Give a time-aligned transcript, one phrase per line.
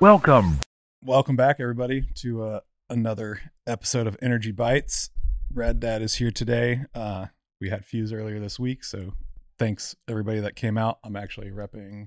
[0.00, 0.60] Welcome.
[1.02, 5.10] Welcome back, everybody, to uh, another episode of Energy Bytes.
[5.52, 6.84] Rad Dad is here today.
[6.94, 7.26] Uh,
[7.60, 9.14] we had Fuse earlier this week, so
[9.58, 11.00] thanks everybody that came out.
[11.02, 12.06] I'm actually repping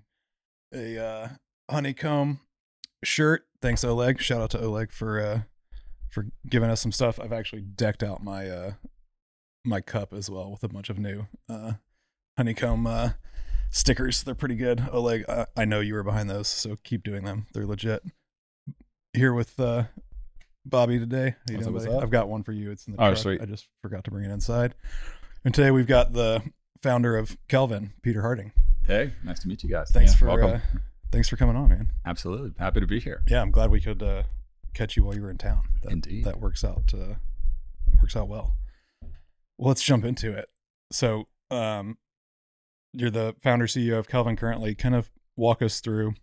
[0.74, 1.28] a uh,
[1.70, 2.40] honeycomb
[3.04, 3.46] shirt.
[3.62, 4.22] Thanks Oleg.
[4.22, 5.42] Shout out to Oleg for uh,
[6.10, 7.20] for giving us some stuff.
[7.20, 8.72] I've actually decked out my uh,
[9.66, 11.74] my cup as well with a bunch of new uh,
[12.38, 13.10] honeycomb uh,
[13.72, 14.24] stickers.
[14.24, 14.88] They're pretty good.
[14.92, 17.48] Oleg, I, I know you were behind those, so keep doing them.
[17.54, 18.04] They're legit.
[19.14, 19.86] Here with uh,
[20.66, 21.32] Bobby today.
[21.32, 22.04] How you What's doing, up, what's up?
[22.04, 22.72] I've got one for you.
[22.72, 23.18] It's in the Oh, truck.
[23.18, 23.42] sweet.
[23.42, 24.76] I just forgot to bring it inside.
[25.44, 26.44] And today we've got the
[26.82, 28.52] founder of Kelvin, Peter Harding.
[28.86, 29.90] Hey, nice to meet you guys.
[29.92, 30.52] Thanks Yeah, for welcome.
[30.52, 30.60] uh,
[31.12, 31.92] thanks for coming on, man.
[32.06, 32.52] Absolutely.
[32.60, 33.22] Happy to be here.
[33.28, 34.24] Yeah, I'm glad we could uh,
[34.74, 35.64] catch you while you were in town.
[35.84, 36.24] That, Indeed.
[36.26, 37.16] that works out uh,
[38.02, 38.56] works out well.
[39.58, 40.48] Well, let's jump into it.
[40.92, 41.98] So, um,
[42.94, 44.76] you're the founder CEO of Kelvin currently.
[44.76, 46.14] Kind of walk us through,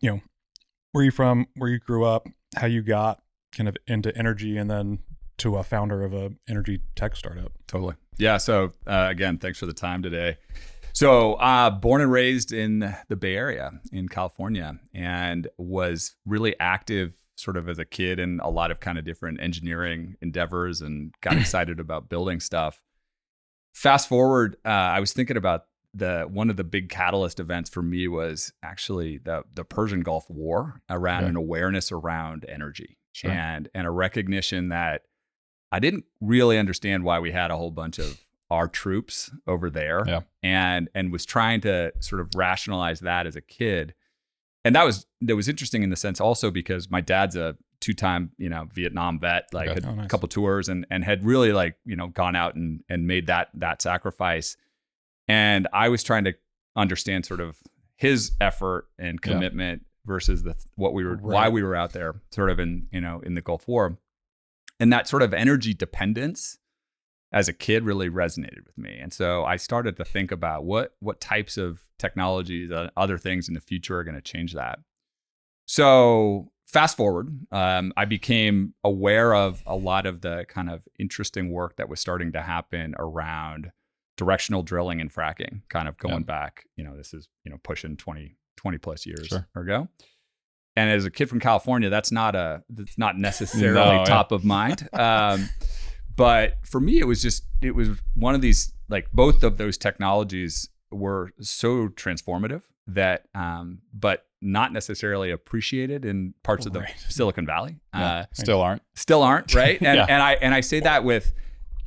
[0.00, 0.20] you know,
[0.92, 3.22] where you from, where you grew up, how you got
[3.52, 5.00] kind of into energy, and then
[5.38, 7.52] to a founder of a energy tech startup.
[7.66, 7.94] Totally.
[8.18, 8.36] Yeah.
[8.36, 10.36] So, uh, again, thanks for the time today.
[10.92, 17.14] So, uh, born and raised in the Bay Area in California and was really active
[17.36, 21.12] sort of as a kid in a lot of kind of different engineering endeavors and
[21.20, 22.80] got excited about building stuff.
[23.74, 27.82] Fast forward, uh, I was thinking about the one of the big catalyst events for
[27.82, 31.30] me was actually the the Persian Gulf War around Okay.
[31.30, 33.30] an awareness around energy Sure.
[33.30, 35.02] and and a recognition that
[35.70, 40.04] I didn't really understand why we had a whole bunch of our troops over there
[40.06, 40.20] Yeah.
[40.42, 43.94] and and was trying to sort of rationalize that as a kid.
[44.64, 48.30] And that was that was interesting in the sense also because my dad's a two-time,
[48.38, 49.74] you know, Vietnam vet, like Okay.
[49.74, 50.06] had Oh, nice.
[50.06, 53.26] a couple tours and and had really like, you know, gone out and and made
[53.26, 54.56] that that sacrifice.
[55.28, 56.34] And I was trying to
[56.76, 57.58] understand sort of
[57.96, 59.32] his effort and Yeah.
[59.32, 63.00] commitment versus the what we were why we were out there sort of in, you
[63.00, 63.98] know, in the Gulf War.
[64.80, 66.58] And that sort of energy dependence
[67.32, 68.98] as a kid really resonated with me.
[69.00, 73.46] And so I started to think about what what types of technologies, uh, other things
[73.48, 74.78] in the future are going to change that.
[75.66, 81.50] So fast forward, um, I became aware of a lot of the kind of interesting
[81.50, 83.70] work that was starting to happen around
[84.16, 86.36] directional drilling and fracking, kind of going Yeah.
[86.36, 89.48] back, you know, this is, you know, pushing 20, 20 plus years Sure.
[89.56, 89.88] ago.
[90.76, 94.04] And as a kid from California, that's not a, that's not necessarily No, yeah.
[94.04, 94.88] top of mind.
[94.92, 95.48] Um,
[96.16, 99.78] but for me, it was just, it was one of these, like both of those
[99.78, 106.94] technologies were so transformative that, um, but not necessarily appreciated in parts of the Right.
[107.08, 107.76] Silicon Valley.
[107.94, 108.06] Yeah.
[108.06, 108.82] Uh, Still aren't.
[108.94, 110.06] still aren't right and Yeah.
[110.06, 111.32] and i and i say that with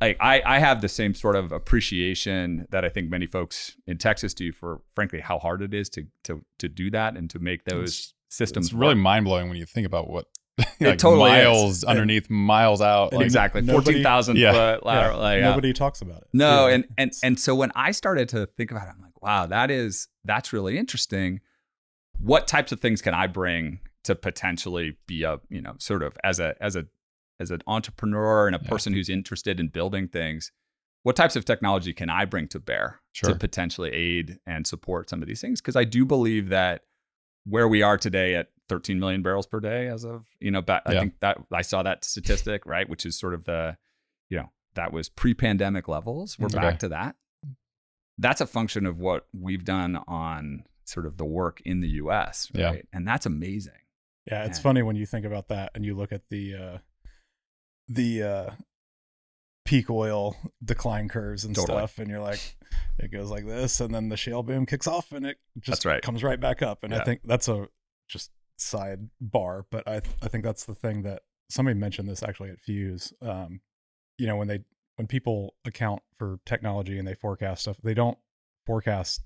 [0.00, 3.96] like I, I have the same sort of appreciation that i think many folks in
[3.98, 7.38] texas do for frankly how hard it is to to to do that and to
[7.38, 10.26] make those It's- systems It's really mind blowing when you think about what
[10.80, 11.44] like totally is.
[11.46, 13.12] miles underneath, miles out.
[13.12, 14.52] Like, exactly nobody- 14000 Yeah.
[14.52, 15.48] foot like, yeah.
[15.50, 16.28] Nobody talks about it.
[16.32, 16.74] No, Yeah.
[16.74, 19.70] and and and so when I started to think about it, I'm like, wow, that
[19.70, 21.40] is that's really interesting.
[22.20, 26.16] What types of things can I bring to potentially be a, you know, sort of
[26.22, 26.86] as a as a
[27.40, 28.68] as an entrepreneur and a Yeah.
[28.68, 30.52] person who's interested in building things?
[31.04, 33.30] What types of technology can I bring to bear Sure.
[33.32, 35.60] to potentially aid and support some of these things?
[35.60, 36.82] Because I do believe that
[37.44, 40.82] where we are today at 13 million barrels per day as of you know back,
[40.86, 43.78] I think that I saw that statistic right, which is sort of the
[44.28, 46.38] you know that was pre-pandemic levels.
[46.38, 46.66] We're mm, Okay.
[46.66, 47.16] back to that.
[48.18, 52.50] That's a function of what we've done on sort of the work in the U.S.
[52.52, 52.66] Yeah.
[52.66, 53.72] Right, and that's amazing.
[54.26, 54.62] Yeah, it's Yeah.
[54.62, 56.78] funny when you think about that and you look at the uh
[57.88, 58.50] the uh
[59.64, 61.78] peak oil decline curves and Totally.
[61.78, 62.56] stuff and you're like
[62.98, 66.02] it goes like this and then the shale boom kicks off and it just right.
[66.02, 67.68] comes right back up and I think that's a
[68.08, 72.50] just side bar but I I think that's the thing that somebody mentioned this actually
[72.50, 73.60] at Fuse um
[74.16, 74.60] you know when they
[74.98, 78.18] when people account for technology and they forecast stuff they don't
[78.66, 79.22] forecast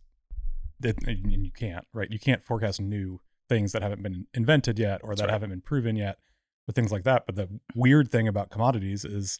[0.84, 5.00] it and you can't right you can't forecast new things that haven't been invented yet
[5.02, 5.32] or That's that right.
[5.32, 6.18] haven't been proven yet
[6.66, 9.38] but things like that but the weird thing about commodities is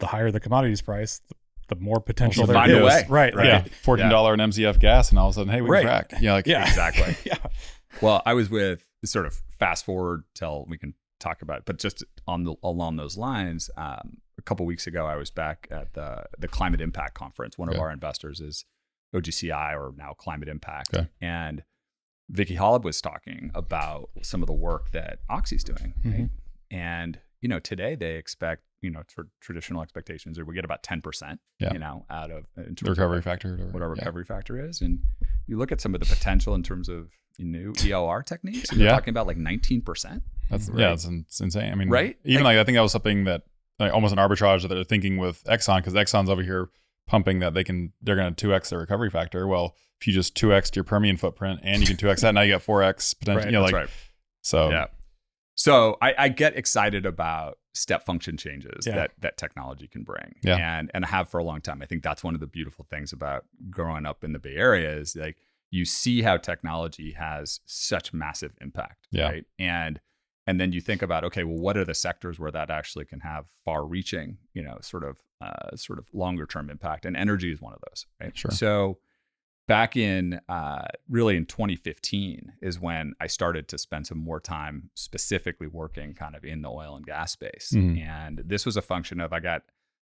[0.00, 1.34] the higher the commodities price the,
[1.68, 3.06] the more potential Also there find a way.
[3.08, 3.46] right Right.
[3.46, 5.82] yeah, fourteen dollar an MCF gas, and all of a sudden, hey, we Right.
[5.82, 6.22] can crack.
[6.22, 7.16] Yeah, like yeah Exactly.
[7.24, 7.38] yeah
[8.02, 11.78] Well, I was with sort of fast forward till we can talk about it, but
[11.78, 15.94] just on the along those lines, um, a couple weeks ago, I was back at
[15.94, 17.56] the the Climate Impact Conference.
[17.58, 18.64] One of our investors is
[19.14, 21.08] OGCI or now Climate Impact, Okay.
[21.20, 21.62] and
[22.30, 26.14] Vicki Hollub was talking about some of the work that Oxy's doing, right?
[26.24, 26.30] Mhm.
[26.70, 30.82] and you know today they expect you know tr- traditional expectations are we get about
[30.82, 31.72] ten percent, Yeah.
[31.72, 33.48] you know, out of in terms the of recovery like factor.
[33.48, 33.72] Or whatever.
[33.72, 34.00] what our Yeah.
[34.00, 34.80] recovery factor is.
[34.80, 35.00] And
[35.46, 38.70] you look at some of the potential in terms of new EOR techniques.
[38.70, 38.86] And Yeah.
[38.92, 40.22] We're talking about like 19%.
[40.50, 40.78] That's Right.
[40.80, 41.72] yeah, it's, it's insane.
[41.72, 42.16] I mean, Right?
[42.24, 43.42] Even like, I think that was something that
[43.78, 46.68] like almost an arbitrage that they're thinking with Exxon because Exxon's over here
[47.06, 49.46] pumping that they can they're going to two x their recovery factor.
[49.46, 52.32] Well, if you just two x your Permian footprint and you can two x that,
[52.34, 53.46] now you got four x potential.
[53.46, 53.90] You know, That's like right.
[54.42, 54.70] so.
[54.70, 54.86] yeah.
[55.56, 58.94] So I, I get excited about step function changes Yeah.
[58.96, 60.34] that that technology can bring.
[60.42, 60.78] Yeah.
[60.78, 61.80] And and have for a long time.
[61.82, 64.96] I think that's one of the beautiful things about growing up in the Bay Area
[64.96, 65.36] is like
[65.74, 69.08] you see how technology has such massive impact.
[69.10, 69.30] Yeah.
[69.30, 69.44] Right.
[69.58, 70.00] And
[70.46, 73.20] and then you think about okay, well, what are the sectors where that actually can
[73.20, 77.72] have far-reaching, you know, sort of uh, sort of longer-term impact, and energy is one
[77.72, 78.36] of those, right?
[78.36, 78.52] Sure.
[78.52, 78.98] So
[79.66, 84.90] back in uh, really in 2015 is when I started to spend some more time
[84.94, 87.72] specifically working kind of in the oil and gas space.
[87.74, 87.98] Mhm.
[87.98, 89.62] And this was a function of I got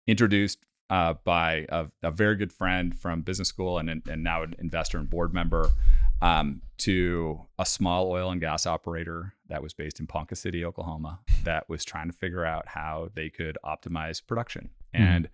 [0.05, 0.59] introduced
[0.89, 4.97] uh, by a, a very good friend from business school and, and now an investor
[4.97, 5.69] and board member
[6.21, 11.19] um, to a small oil and gas operator that was based in Ponca City, Oklahoma,
[11.43, 14.69] that was trying to figure out how they could optimize production.
[14.93, 14.99] Mhm.
[14.99, 15.29] And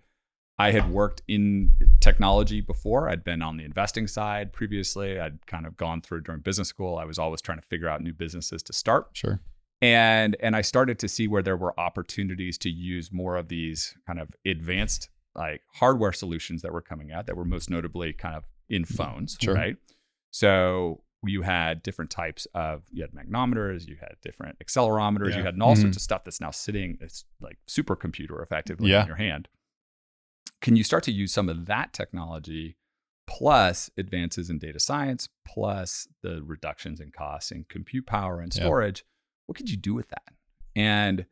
[0.58, 3.08] I had worked in technology before.
[3.08, 5.18] I'd been on the investing side previously.
[5.18, 6.98] I'd kind of gone through during business school.
[6.98, 9.08] I was always trying to figure out new businesses to start.
[9.12, 9.40] Sure.
[9.80, 13.96] And and I started to see where there were opportunities to use more of these
[14.06, 18.34] kind of advanced like hardware solutions that were coming out that were most notably kind
[18.36, 19.54] of in phones, Sure.
[19.54, 19.76] right?
[20.30, 25.38] So you had different types of you had magnometers, you had different accelerometers, Yeah.
[25.38, 25.82] you had all Mhm.
[25.82, 29.02] sorts of stuff that's now sitting it's like supercomputer effectively Yeah.
[29.02, 29.48] in your hand.
[30.60, 32.76] Can you start to use some of that technology
[33.26, 38.62] plus advances in data science plus the reductions in costs in compute power and Yeah.
[38.62, 39.04] storage?
[39.46, 40.34] What could you do with that?
[40.74, 41.26] And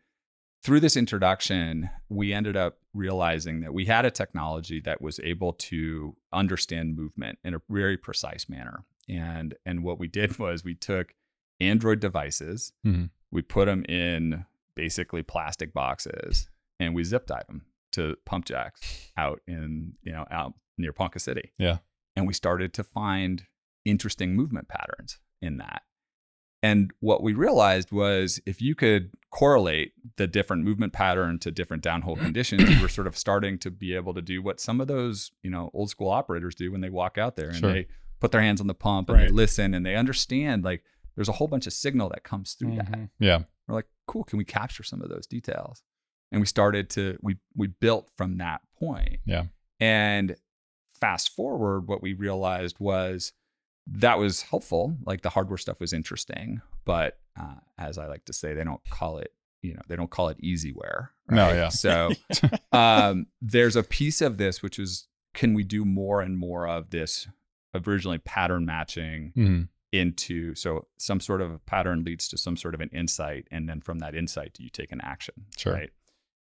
[0.62, 5.52] through this introduction, we ended up realizing that we had a technology that was able
[5.54, 8.84] to understand movement in a very precise manner.
[9.08, 11.14] And and what we did was we took
[11.60, 13.10] Android devices, Mhm.
[13.30, 16.48] we put them in basically plastic boxes,
[16.78, 21.18] and we zip tied them to pump jacks out in you know out near Ponca
[21.18, 21.52] City.
[21.58, 21.78] Yeah.
[22.16, 23.46] and we started to find
[23.84, 25.82] interesting movement patterns in that.
[26.62, 31.82] And what we realized was if you could correlate the different movement pattern to different
[31.82, 34.86] downhole conditions, you were sort of starting to be able to do what some of
[34.88, 37.72] those, you know, old school operators do when they walk out there and Sure.
[37.72, 37.86] they
[38.18, 40.84] put their hands on the pump and they listen and they understand like
[41.16, 42.90] there's a whole bunch of signal that comes through that.
[42.92, 43.10] Mhm.
[43.18, 43.42] Yeah.
[43.66, 45.82] We're like, cool, can we capture some of those details?
[46.32, 49.20] And we started to we we built from that point.
[49.24, 49.44] Yeah.
[49.80, 50.36] And
[51.00, 53.32] fast forward, what we realized was
[53.90, 54.96] that was helpful.
[55.04, 58.80] Like the hardware stuff was interesting, but uh, as I like to say, they don't
[58.90, 59.32] call it,
[59.62, 61.08] you know, they don't call it easyware.
[61.28, 61.54] No, right?
[61.56, 61.68] yeah.
[61.68, 62.10] So
[62.72, 66.90] um, there's a piece of this which is, can we do more and more of
[66.90, 67.28] this
[67.74, 69.68] originally pattern matching Mhm.
[69.92, 73.68] into so some sort of a pattern leads to some sort of an insight and
[73.68, 75.72] then from that insight do you take an action Sure.
[75.74, 75.90] right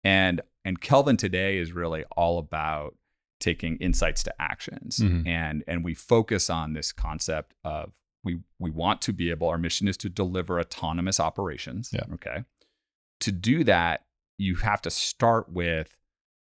[0.02, 2.96] and and kelvin today is really all about
[3.42, 5.26] taking insights to actions Mhm.
[5.26, 7.92] and and we focus on this concept of
[8.24, 12.04] we we want to be able our mission is to deliver autonomous operations Yeah.
[12.14, 12.44] okay
[13.20, 14.06] to do that
[14.38, 15.96] you have to start with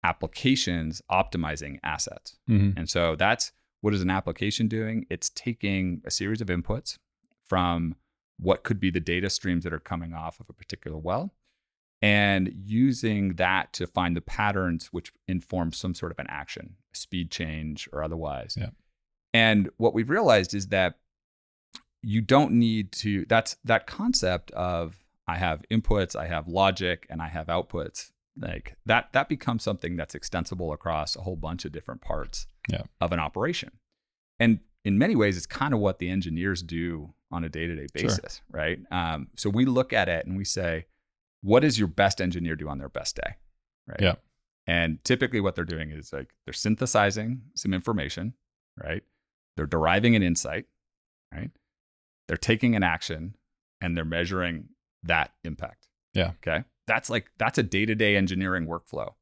[0.03, 2.77] applications optimizing assets Mhm.
[2.77, 3.51] and so that's
[3.81, 5.05] what is an application doing?
[5.09, 6.99] It's taking a series of inputs
[7.43, 7.95] from
[8.37, 11.33] what could be the data streams that are coming off of a particular well
[12.03, 17.31] and using that to find the patterns which inform some sort of an action, speed
[17.31, 18.55] change or otherwise.
[18.59, 18.69] Yeah.
[19.33, 20.99] And what we've realized is that
[22.03, 27.21] you don't need to that's that concept of I have inputs, I have logic and
[27.21, 28.11] I have outputs.
[28.37, 32.83] Like that that becomes something that's extensible across a whole bunch of different parts Yeah.
[32.99, 33.71] of an operation.
[34.39, 37.75] And in many ways, it's kind of what the engineers do on a day to
[37.75, 38.09] day Sure.
[38.09, 38.79] basis, right?
[38.91, 40.85] Um, so we look at it and we say,
[41.43, 43.35] what does your best engineer do on their best day?
[43.87, 44.01] Right.
[44.01, 44.15] Yeah.
[44.65, 48.33] And typically, what they're doing is like they're synthesizing some information,
[48.81, 49.03] right?
[49.57, 50.65] They're deriving an insight,
[51.31, 51.51] right?
[52.27, 53.35] They're taking an action
[53.81, 54.69] and they're measuring
[55.03, 55.87] that impact.
[56.13, 56.31] Yeah.
[56.41, 56.63] Okay.
[56.87, 59.13] That's like, that's a day to day engineering workflow.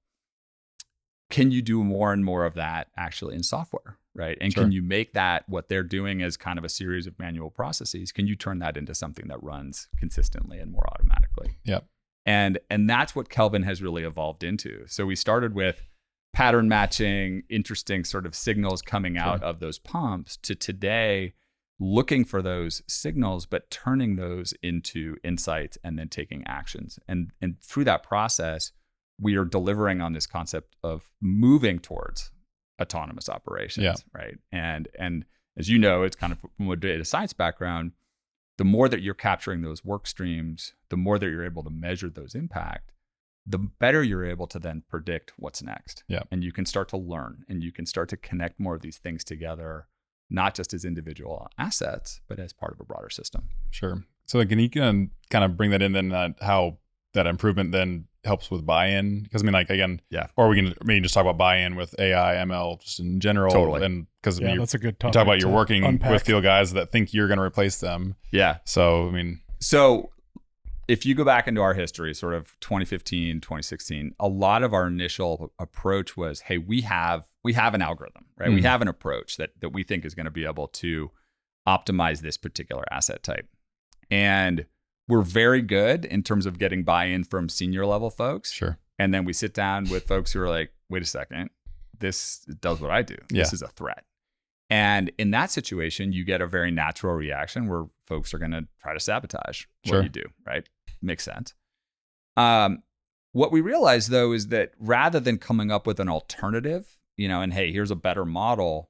[1.32, 3.98] Can you do more and more of that actually in software?
[4.13, 4.38] Right.
[4.42, 4.63] And Sure.
[4.63, 8.12] can you make that what they're doing as kind of a series of manual processes?
[8.12, 11.58] Can you turn that into something that runs consistently and more automatically?
[11.63, 11.88] Yep.
[12.25, 14.86] And and that's what Kelvin has really evolved into.
[14.88, 15.82] So we started with
[16.34, 19.48] pattern matching, interesting sort of signals coming out Sure.
[19.50, 21.34] of those pumps to today
[21.84, 27.00] looking for those signals but turning those into insights and then taking actions.
[27.08, 28.72] And and through that process
[29.20, 32.32] we are delivering on this concept of moving towards
[32.82, 33.96] autonomous operations, Yeah.
[34.13, 34.38] right?
[34.51, 35.25] And and
[35.58, 37.92] as you know, it's kind of from a data science background,
[38.58, 42.10] the more that you're capturing those work streams, the more that you're able to measure
[42.10, 42.91] those impact,
[43.46, 46.03] the better you're able to then predict what's next.
[46.08, 46.24] Yeah.
[46.31, 48.98] And you can start to learn and you can start to connect more of these
[48.98, 49.88] things together,
[50.29, 53.50] not just as individual assets, but as part of a broader system.
[53.72, 54.03] Sure.
[54.27, 56.77] So like, can you kind of bring that in then uh, how
[57.13, 59.24] that improvement then helps with buy-in?
[59.24, 60.28] Because I mean, like again, Yeah.
[60.38, 63.51] Or we can maybe just talk about buy-in with AI, ML, just in general.
[63.51, 63.84] Totally.
[63.86, 65.13] And because I Yeah, mean, you that's a good you topic.
[65.13, 66.12] talk about you're to working unpack.
[66.12, 68.16] with field guys that think you're going to replace them.
[68.32, 68.58] Yeah.
[68.66, 70.12] So I mean, So
[70.88, 74.88] if you go back into our history, sort of 2015, 2016, a lot of our
[74.88, 78.50] initial approach was, hey, we have we have an algorithm, right?
[78.51, 78.66] We Mhm.
[78.66, 81.10] have an approach that that we think is going to be able to
[81.68, 83.48] optimize this particular asset type.
[84.10, 84.66] And
[85.08, 88.51] we're very good in terms of getting buy-in from senior level folks.
[88.51, 88.77] sure.
[89.00, 91.50] And then we sit down with folks who are like, wait a second,
[91.98, 93.15] this does what I do.
[93.31, 93.41] Yeah.
[93.43, 94.03] This is a threat.
[94.70, 98.67] And in that situation, you get a very natural reaction where folks are going to
[98.81, 99.98] try to sabotage Sure.
[99.98, 100.67] what you do, right?
[101.01, 101.53] Makes sense.
[102.38, 102.84] Um,
[103.34, 107.41] what we realize though is that rather than coming up with an alternative, you know,
[107.41, 108.89] and hey, here's a better model,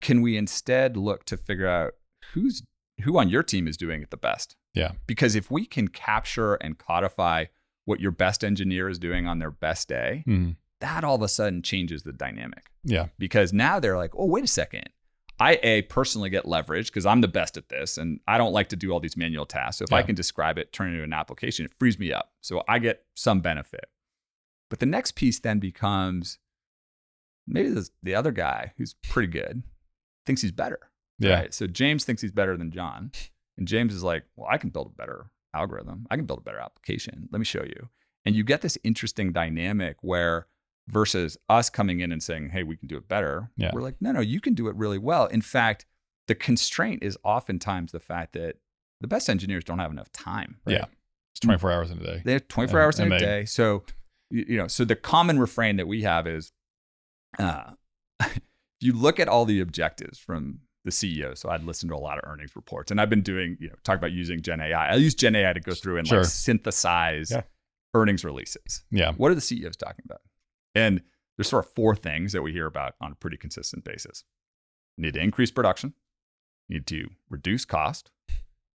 [0.00, 1.92] can we instead look to figure out
[2.34, 2.62] who's
[3.02, 4.56] who on your team is doing it the best?
[4.76, 4.92] Yeah.
[5.08, 7.46] Because if we can capture and codify
[7.86, 10.56] what your best engineer is doing on their best day, Mhm.
[10.80, 13.08] that all of a sudden changes the dynamic Yeah.
[13.18, 14.88] because now they're like, oh, wait a second.
[15.38, 18.68] I a personally get leverage because I'm the best at this, and I don't like
[18.70, 19.78] to do all these manual tasks.
[19.78, 22.32] So if I can describe it, turn it into an application, it frees me up.
[22.40, 23.90] So I get some benefit.
[24.70, 26.38] But the next piece then becomes
[27.46, 29.62] maybe this, the other guy who's pretty good
[30.24, 30.90] thinks he's better.
[31.18, 31.34] Yeah.
[31.34, 31.54] Right?
[31.54, 33.12] So James thinks he's better than John,
[33.58, 36.06] and James is like, well, I can build a better algorithm.
[36.10, 37.28] I can build a better application.
[37.32, 37.88] Let me show you.
[38.24, 40.46] And you get this interesting dynamic where
[40.88, 43.50] versus us coming in and saying, hey, we can do it better.
[43.56, 43.70] Yeah.
[43.72, 45.26] We're like, no, no, you can do it really well.
[45.26, 45.86] In fact,
[46.28, 48.56] the constraint is oftentimes the fact that
[49.00, 50.56] the best engineers don't have enough time.
[50.66, 50.74] right?
[50.74, 50.84] Yeah.
[51.32, 52.22] It's 24 hours in a day.
[52.24, 53.44] They have 24 And- hours in a day.
[53.44, 53.84] So,
[54.30, 56.52] you you know, so the common refrain that we have is
[57.38, 57.72] uh,
[58.20, 58.40] if
[58.80, 61.36] you look at all the objectives from the CEO.
[61.36, 63.74] So I'd listened to a lot of earnings reports and I've been doing, you know,
[63.84, 64.92] talk about using Gen AI.
[64.92, 66.20] I use Gen AI to go through and Sure.
[66.20, 67.42] like synthesize Yeah.
[67.94, 68.84] earnings releases.
[68.90, 69.12] Yeah.
[69.12, 70.22] What are the CEOs talking about?
[70.74, 71.02] And
[71.36, 74.24] there's sort of four things that we hear about on a pretty consistent basis.
[74.98, 75.92] I need to increase production,
[76.70, 78.10] I need to reduce cost,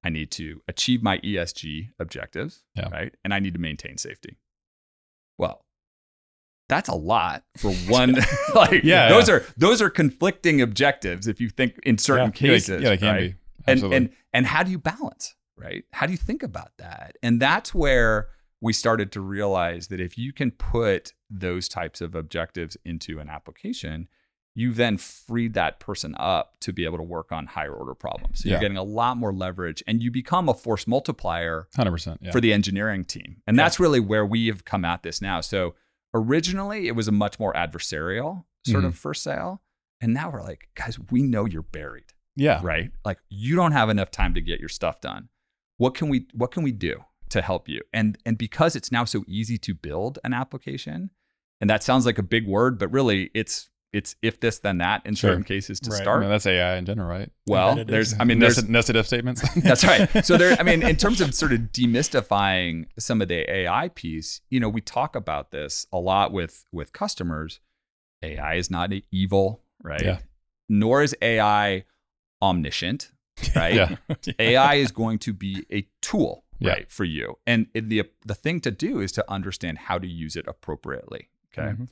[0.03, 2.89] I need to achieve my ESG objectives, Yeah.
[2.89, 3.15] right?
[3.23, 4.37] And I need to maintain safety.
[5.37, 5.65] Well,
[6.71, 8.15] that's a lot for one.
[8.55, 9.35] like, Yeah, those yeah.
[9.35, 12.47] are those are conflicting objectives if you think in certain Yeah.
[12.47, 12.81] Yeah, cases.
[12.81, 13.19] yeah, they can right?
[13.19, 13.25] be.
[13.27, 13.37] and
[13.67, 13.97] Absolutely.
[13.97, 17.75] and and how do you balance right how do you think about that and that's
[17.75, 18.29] where
[18.61, 23.29] we started to realize that if you can put those types of objectives into an
[23.29, 24.07] application
[24.55, 28.39] you then freed that person up to be able to work on higher order problems
[28.39, 28.53] so Yeah.
[28.55, 32.17] you're getting a lot more leverage and you become a force multiplier 100%.
[32.21, 32.31] Yeah.
[32.31, 33.37] for the engineering team.
[33.47, 35.39] And that's really where we have come at this now.
[35.41, 35.75] So
[36.13, 38.97] originally it was a much more adversarial sort of mm-hmm.
[38.97, 39.61] first sale.
[40.01, 42.59] And now we're like, guys, we know you're buried, yeah.
[42.63, 42.91] right?
[43.05, 45.29] Like you don't have enough time to get your stuff done.
[45.77, 47.81] What can we what can we do to help you?
[47.93, 51.11] And and because it's now so easy to build an application,
[51.59, 55.01] and that sounds like a big word, but really it's it's if this then that
[55.05, 55.31] in Sure.
[55.31, 55.99] certain cases to Right.
[55.99, 56.21] I start.
[56.21, 57.29] mean, that's AI in general, right?
[57.47, 59.41] well, Embedded there's I mean there's nested, nested if statements.
[59.63, 60.09] that's right.
[60.25, 64.41] So there, I mean, in terms of sort of demystifying some of the AI piece,
[64.49, 67.59] you know, we talk about this a lot with with customers.
[68.23, 70.01] AI is not evil, right?
[70.03, 70.19] Yeah.
[70.69, 71.83] Nor is AI
[72.41, 73.11] omniscient,
[73.55, 73.73] right?
[73.73, 73.95] yeah.
[74.39, 76.69] AI is going to be a tool, Yeah.
[76.71, 77.37] right, for you.
[77.47, 81.29] And the the thing to do is to understand how to use it appropriately.
[81.51, 81.71] Okay.
[81.73, 81.87] Mhm.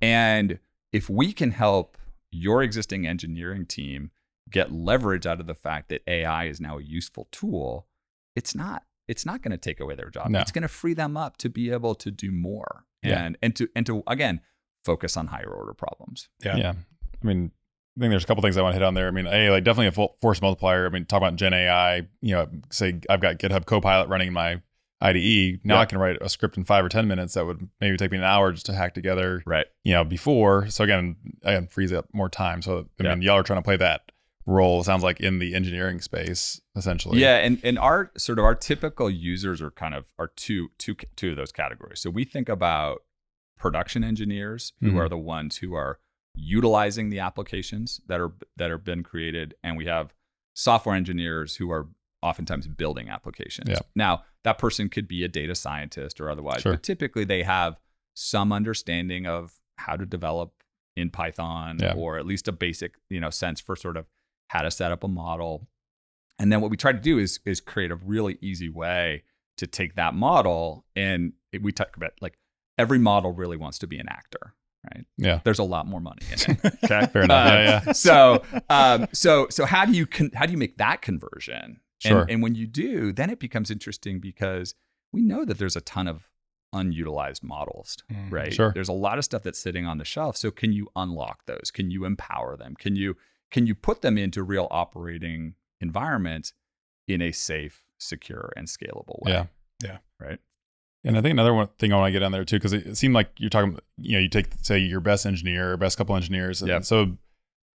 [0.00, 0.58] And
[0.94, 1.98] if we can help
[2.30, 4.10] your existing engineering team
[4.50, 7.86] get leverage out of the fact that AI is now a useful tool,
[8.36, 10.30] it's not it's not going to take away their job.
[10.30, 10.40] No.
[10.40, 13.24] It's going to free them up to be able to do more Yeah.
[13.24, 14.40] and and to and to again
[14.84, 16.28] focus on higher order problems.
[16.44, 16.56] Yeah.
[16.56, 16.72] Yeah.
[17.22, 17.50] I mean,
[17.96, 19.08] I think there's a couple things I want to hit on there.
[19.08, 20.86] I mean, a like definitely a full force multiplier.
[20.86, 22.06] I mean, talk about Gen AI.
[22.22, 24.60] You know, say I've got GitHub Copilot running in my
[25.04, 25.60] IDE.
[25.64, 25.78] Now.
[25.78, 28.18] I can write a script in five or ten minutes that would maybe take me
[28.18, 29.42] an hour just to hack together.
[29.46, 29.66] Right.
[29.84, 30.68] You know, before.
[30.70, 32.62] So again, again, frees up more time.
[32.62, 34.10] So I mean, y'all are trying to play that
[34.46, 34.80] role.
[34.80, 37.18] it Sounds like in the engineering space, essentially.
[37.20, 40.94] Yeah, and and our sort of our typical users are kind of are two two
[41.16, 42.00] two of those categories.
[42.00, 43.02] So we think about
[43.58, 44.98] production engineers who Mhm.
[45.00, 45.98] are the ones who are
[46.34, 50.12] utilizing the applications that are that are been created, and we have
[50.54, 51.88] software engineers who are
[52.24, 53.68] oftentimes building applications.
[53.70, 53.78] Yeah.
[53.94, 56.72] Now that person could be a data scientist or otherwise, Sure.
[56.72, 57.78] but typically they have
[58.14, 60.52] some understanding of how to develop
[60.96, 61.94] in Python Yeah.
[61.96, 64.06] or at least a basic you know sense for sort of
[64.48, 65.68] how to set up a model
[66.38, 69.22] And then what we try to do is is create a really easy way
[69.58, 72.38] to take that model and it, we talk about like
[72.78, 74.52] every model really wants to be an actor,
[74.92, 75.04] right?
[75.16, 75.40] Yeah.
[75.44, 76.74] There's a lot more money in it.
[76.84, 77.46] Okay, Fair enough.
[77.46, 77.92] Uh, yeah, yeah.
[77.92, 81.80] so um, so so how do you con- how do you make that conversion?
[82.04, 82.22] Sure.
[82.22, 84.74] And, and when you do, then it becomes interesting because
[85.12, 86.28] we know that there's a ton of
[86.72, 88.52] unutilized models, Mm, right?
[88.52, 88.72] Sure.
[88.72, 90.36] There's a lot of stuff that's sitting on the shelf.
[90.36, 91.70] So can you unlock those?
[91.72, 92.74] Can you empower them?
[92.76, 93.16] Can you
[93.50, 96.52] can you put them into real operating environment
[97.06, 99.32] in a safe, secure, and scalable way?
[99.32, 99.46] Yeah.
[99.84, 99.98] Yeah.
[100.18, 100.38] Right.
[101.04, 102.86] And I think another one thing I want to get on there too, because it,
[102.86, 106.16] it seemed like you're talking, you know, you take say your best engineer, best couple
[106.16, 106.84] engineers, and Yep.
[106.84, 107.16] so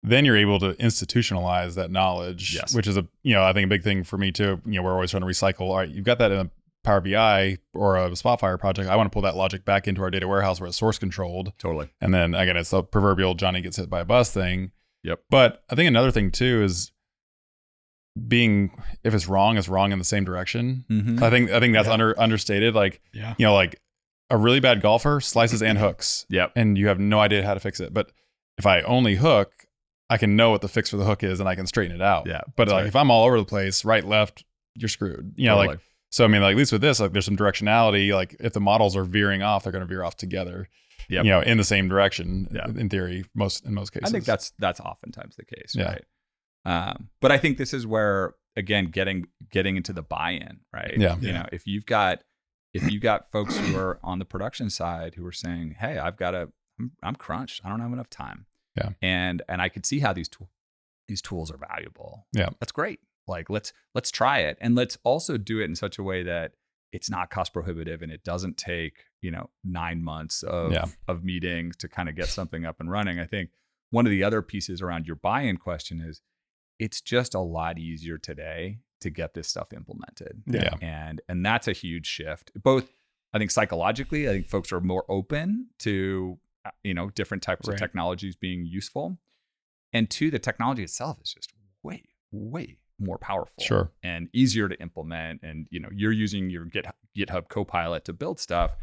[0.10, 2.74] then you're able to institutionalize that knowledge, Yes.
[2.76, 4.62] which is a you know I think a big thing for me too.
[4.66, 5.62] You know, we're always trying to recycle.
[5.62, 6.50] All right, you've got that in a
[6.84, 8.88] Power BI or a Spotfire project.
[8.90, 11.52] I want to pull that logic back into our data warehouse where it's source controlled,
[11.58, 11.90] Totally.
[12.00, 14.72] and then again, it's the proverbial Johnny gets hit by a bus thing.
[15.04, 15.22] Yep.
[15.30, 16.92] But I think another thing too is
[18.28, 18.72] being
[19.04, 20.86] if it's wrong, it's wrong in the same direction.
[20.90, 21.24] Mm-hmm.
[21.24, 21.94] I think I think that's Yeah.
[21.94, 22.74] under understated.
[22.74, 23.36] Like Yeah.
[23.38, 23.80] you know, like
[24.30, 26.54] a really bad golfer slices and hooks, Yep.
[26.56, 27.94] and you have no idea how to fix it.
[27.94, 28.12] But
[28.58, 29.57] if I only hook,
[30.10, 32.02] I can know what the fix for the hook is, and I can straighten it
[32.02, 32.28] out.
[32.28, 32.42] Yeah.
[32.56, 32.88] But like right.
[32.88, 34.46] if I'm all over the place, right, left,
[34.76, 35.34] you're screwed.
[35.36, 36.24] You know, like so.
[36.24, 38.14] I mean, like at least with this, like there's some directionality.
[38.14, 40.70] Like if the models are veering off, they're going to veer off together.
[41.10, 41.24] Yeah.
[41.24, 42.48] You know, in the same direction.
[42.52, 42.68] Yeah.
[42.68, 44.10] In theory, most in most cases.
[44.10, 45.86] I think that's that's oftentimes the case, Yeah.
[45.86, 46.06] right?
[46.66, 50.94] Um, but I think this is where again getting getting into the buy-in, right?
[50.98, 51.16] Yeah.
[51.20, 51.42] You Yeah.
[51.44, 52.24] know, if you've got
[52.74, 56.18] if you've got folks who are on the production side who are saying, "Hey, I've
[56.18, 56.50] got a
[56.80, 57.62] I'm, I'm crunched.
[57.66, 58.46] I don't have enough time."
[58.78, 58.90] Yeah.
[59.02, 60.50] And and I could see how these tool
[61.08, 62.28] these tools are valuable.
[62.34, 62.50] Yeah.
[62.60, 63.00] That's great.
[63.28, 66.54] Like let's let's try it and let's also do it in such a way that
[66.94, 70.86] it's not cost prohibitive and it doesn't take you know nine months of Yeah.
[71.08, 73.20] of meetings to kind of get something up and running.
[73.20, 73.50] I think
[73.90, 76.22] one of the other pieces around your buy-in question is
[76.80, 80.44] it's just a lot easier today to get this stuff implemented.
[80.46, 80.76] Yeah.
[80.82, 82.52] And and that's a huge shift.
[82.56, 82.92] Both
[83.34, 87.68] I think psychologically, I think folks are more open to Uh, you know different types
[87.68, 87.74] Right.
[87.76, 89.18] of technologies being useful.
[89.94, 91.54] And two, the technology itself is just
[91.84, 93.92] way way more powerful Sure.
[94.04, 98.40] and easier to implement and you know you're using your Git, github copilot to build
[98.40, 98.76] stuff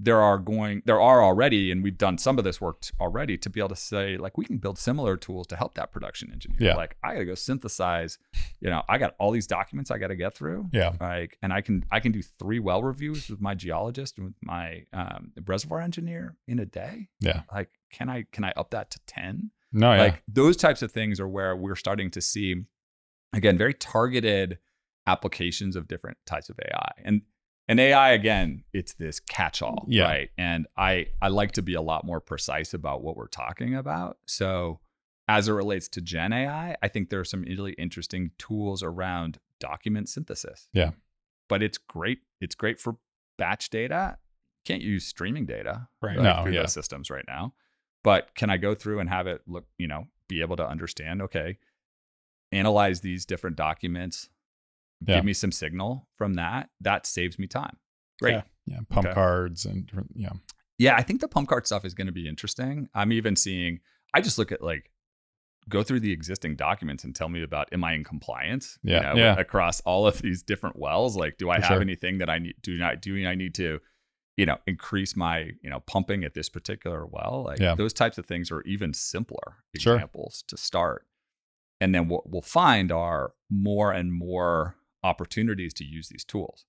[0.00, 3.36] there are going there are already and we've done some of this work t- already
[3.36, 6.30] to be able to say like we can build similar tools to help that production
[6.32, 6.74] engineer Yeah.
[6.76, 8.16] like i gotta go synthesize
[8.60, 10.92] you know i got all these documents i gotta get through Yeah.
[11.00, 14.36] like and i can i can do three well reviews with my geologist and with
[14.40, 17.42] my um, reservoir engineer in a day Yeah.
[17.52, 19.92] like can i can i up that to 10 No.
[19.94, 19.98] Yeah.
[20.02, 22.54] like those types of things are where we're starting to see
[23.32, 24.58] again very targeted
[25.06, 27.22] applications of different types of ai and
[27.68, 30.04] and ai again it's this catch-all Yeah.
[30.04, 33.74] right and i i like to be a lot more precise about what we're talking
[33.74, 34.80] about so
[35.28, 39.38] as it relates to gen ai i think there are some really interesting tools around
[39.60, 40.90] document synthesis Yeah.
[41.48, 42.96] but it's great it's great for
[43.36, 44.18] batch data
[44.64, 46.16] can't use streaming data Right.
[46.16, 46.60] like, No, through yeah.
[46.62, 47.54] those systems right now
[48.04, 51.22] but can i go through and have it look you know be able to understand
[51.22, 51.58] okay
[52.52, 54.28] analyze these different documents
[55.06, 55.16] Yeah.
[55.16, 57.76] give me some signal from that that saves me time
[58.20, 58.42] great Yeah.
[58.66, 58.78] yeah.
[58.88, 59.14] Pump okay.
[59.14, 60.10] cards and different.
[60.14, 60.32] Yeah.
[60.78, 62.88] yeah, I think the pump card stuff is going to be interesting.
[62.94, 63.80] I'm even seeing,
[64.14, 64.90] I just look at like,
[65.68, 68.78] go through the existing documents and tell me about am I in compliance?
[68.82, 69.38] you Yeah, know, yeah.
[69.38, 71.80] Across all of these different wells, like, do I For have sure.
[71.82, 72.54] anything that I need?
[72.62, 73.78] Do not do I need to,
[74.36, 77.44] you know, increase my you know pumping at this particular well?
[77.46, 77.74] Like Yeah.
[77.74, 79.94] those types of things are even simpler Sure.
[79.96, 81.06] examples to start.
[81.80, 86.64] And then what we'll find are more and more opportunities to use these tools.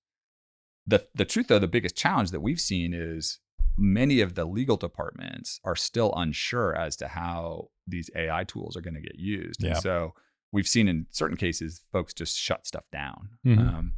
[0.86, 3.38] The the truth though, the biggest challenge that we've seen is
[3.76, 8.80] many of the legal departments are still unsure as to how these AI tools are
[8.80, 9.62] going to get used.
[9.62, 9.70] Yeah.
[9.72, 10.14] And so
[10.52, 13.30] we've seen in certain cases folks just shut stuff down.
[13.46, 13.58] Mhm.
[13.58, 13.92] Um,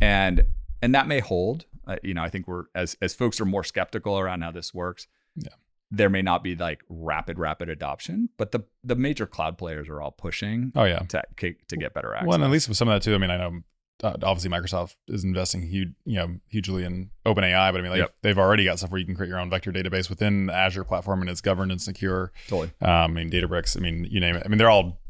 [0.00, 0.44] and
[0.80, 1.66] and that may hold.
[1.86, 4.72] Uh, you know, I think we're as as folks are more skeptical around how this
[4.72, 5.06] works.
[5.36, 5.48] Yeah.
[5.90, 10.00] There may not be like rapid rapid adoption, but the the major cloud players are
[10.00, 11.00] all pushing Oh yeah.
[11.00, 11.22] to
[11.68, 12.26] to get better access.
[12.28, 13.14] Well, and at least with some of that too.
[13.14, 13.60] I mean, I know
[14.02, 17.98] uh, obviously Microsoft is investing huge, you know, hugely in OpenAI, but I mean, like
[17.98, 18.14] Yep.
[18.22, 20.84] they've already got stuff where you can create your own vector database within the Azure
[20.84, 22.30] platform, and it's governed and secure.
[22.46, 22.70] totally.
[22.80, 23.76] Um, I mean, Databricks.
[23.76, 24.42] I mean, you name it.
[24.44, 25.00] I mean, they're all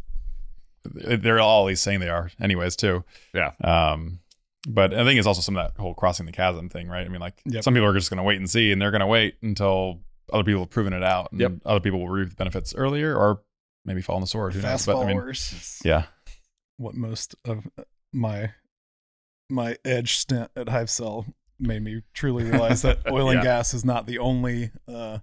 [0.85, 3.05] they're all at least saying they are, anyways, too.
[3.35, 3.53] Yeah.
[3.62, 4.20] Um,
[4.66, 7.05] but I think it's also some of that whole crossing the chasm thing, right?
[7.05, 7.64] I mean, like Yep.
[7.64, 10.01] some people are just going to wait and see, and they're going to wait until
[10.33, 11.53] other people have proven it out, and Yep.
[11.66, 13.42] other people will reap the benefits earlier, or
[13.85, 14.55] maybe fall on the sword.
[14.55, 14.96] Who Fast knows?
[14.96, 15.81] But I mean, followers.
[15.85, 16.05] yeah,
[16.77, 17.66] What most of
[18.12, 18.53] my
[19.48, 23.44] my edge stint at Hivecell made me truly realize that oil and Yeah.
[23.44, 25.18] gas is not the only uh,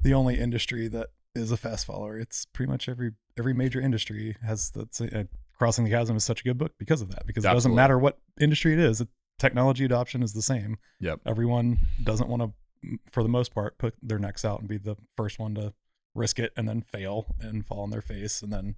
[0.00, 2.18] the only industry that is a fast follower.
[2.18, 3.58] It's pretty much every every mm.
[3.58, 5.24] major industry has that's a, uh,
[5.56, 7.26] Crossing the Chasm is such a good book because of that.
[7.26, 10.78] Because it doesn't matter what industry it is, it, technology adoption is the same.
[11.00, 11.20] Yep.
[11.26, 14.78] Everyone doesn't want to, mm, for the most part, put their necks out and be
[14.78, 15.72] the first one to
[16.14, 18.74] risk it and then fail and fall on their face and then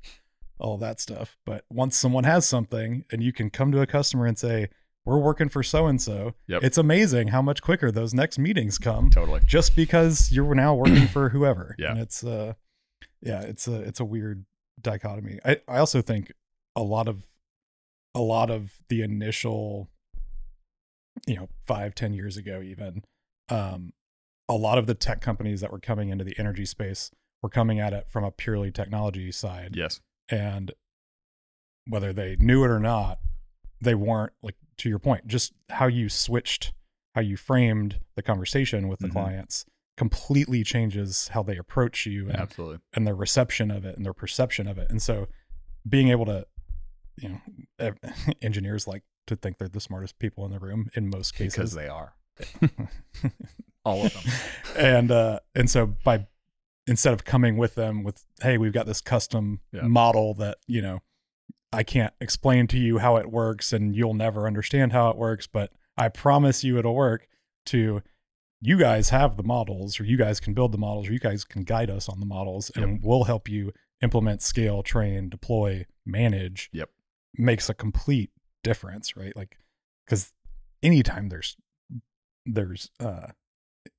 [0.59, 1.37] all that stuff.
[1.45, 4.69] But once someone has something and you can come to a customer and say,
[5.05, 9.11] "We're working for so and so," it's amazing how much quicker those next meetings come
[9.11, 9.41] Totally.
[9.45, 11.75] just because you're now working for whoever.
[11.79, 11.91] Yeah.
[11.93, 12.55] And it's uh
[13.21, 14.45] yeah, it's a it's a weird
[14.81, 15.39] dichotomy.
[15.45, 16.33] I, I also think
[16.75, 17.27] a lot of
[18.15, 19.91] a lot of the initial
[21.27, 23.03] you know, five, ten years ago even,
[23.49, 23.93] um,
[24.49, 27.11] a lot of the tech companies that were coming into the energy space
[27.43, 29.75] were coming at it from a purely technology side.
[29.75, 30.01] Yes.
[30.31, 30.73] And
[31.87, 33.19] whether they knew it or not,
[33.81, 36.73] they weren't like to your point, just how you switched,
[37.15, 39.13] how you framed the conversation with the Mhm.
[39.13, 39.65] clients
[39.97, 42.79] completely changes how they approach you and, Absolutely.
[42.93, 44.91] and their reception of it and their perception of it.
[44.91, 45.27] And so
[45.89, 46.47] being able to,
[47.17, 47.41] you
[47.79, 47.95] know,
[48.43, 51.73] engineers like to think they're the smartest people in the room in most Because cases.
[51.73, 52.15] they are.
[53.85, 54.33] All of them.
[54.77, 56.27] and uh and so by
[56.87, 59.83] instead of coming with them with hey we've got this custom Yeah.
[59.83, 61.01] model that you know
[61.73, 65.47] i can't explain to you how it works and you'll never understand how it works
[65.47, 67.27] but i promise you it'll work
[67.67, 68.03] to
[68.61, 71.45] you guys have the models or you guys can build the models or you guys
[71.45, 73.73] can guide us on the models and we'll help you
[74.03, 76.91] implement scale train deploy manage Yep.
[77.37, 78.31] makes a complete
[78.63, 79.57] difference right like
[80.07, 80.33] because
[80.83, 81.57] anytime there's
[82.47, 83.29] there's uh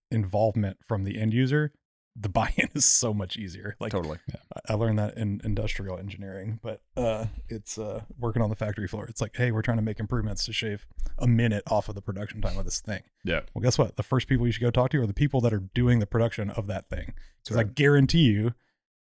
[0.10, 1.73] involvement from the end user
[2.20, 4.18] the buy-in is so much easier like totally.
[4.34, 8.88] I- i learned that in industrial engineering but uh it's uh working on the factory
[8.88, 10.88] floor it's like hey we're trying to make improvements to shave
[11.20, 13.42] a minute off of the production time of this thing Yeah.
[13.54, 15.54] well guess what the first people you should go talk to are the people that
[15.54, 18.54] are doing the production of that thing because i guarantee you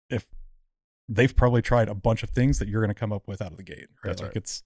[0.09, 0.25] if
[1.09, 3.51] they've probably tried a bunch of things that you're going to come up with out
[3.51, 4.37] of the gate right That's like right.
[4.37, 4.63] it's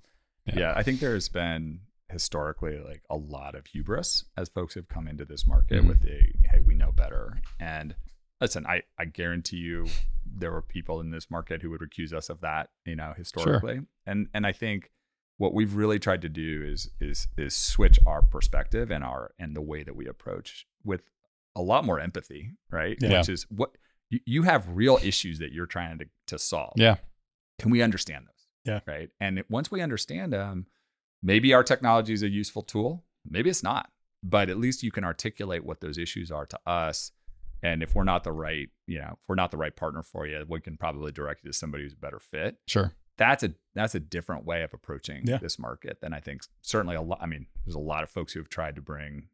[0.48, 0.54] Yeah.
[0.60, 0.74] Yeah.
[0.76, 5.24] I think there's been historically like a lot of hubris as folks have come into
[5.24, 5.88] this market Mhm.
[5.88, 7.40] with the hey, we know better.
[7.60, 7.96] And
[8.42, 9.88] listen, I, I guarantee you
[10.26, 13.82] there were people in this market who would accuse us of that, you know, historically.
[14.06, 14.92] And and I think
[15.38, 19.56] what we've really tried to do is is is switch our perspective and our and
[19.56, 21.10] the way that we approach with
[21.56, 22.98] a lot more empathy, right?
[23.00, 23.20] Yeah.
[23.20, 23.72] Which is what
[24.10, 26.96] you, you have real issues that you're trying to, to solve Yeah.
[27.60, 28.48] can we understand those?
[28.66, 28.80] Yeah.
[28.86, 29.10] Right.
[29.20, 30.68] And once we understand them,
[31.22, 33.04] maybe our technology is a useful tool.
[33.30, 33.90] Maybe it's not,
[34.24, 37.12] but at least you can articulate what those issues are to us.
[37.63, 40.26] And if we're not the right, you know, if we're not the right partner for
[40.26, 42.58] you, we can probably direct you to somebody who's a better fit.
[42.67, 42.93] Sure.
[43.17, 45.38] That's a that's a different way of approaching Yeah.
[45.38, 47.19] this market than I think certainly a lot.
[47.21, 49.28] I mean, there's a lot of folks who have tried to bring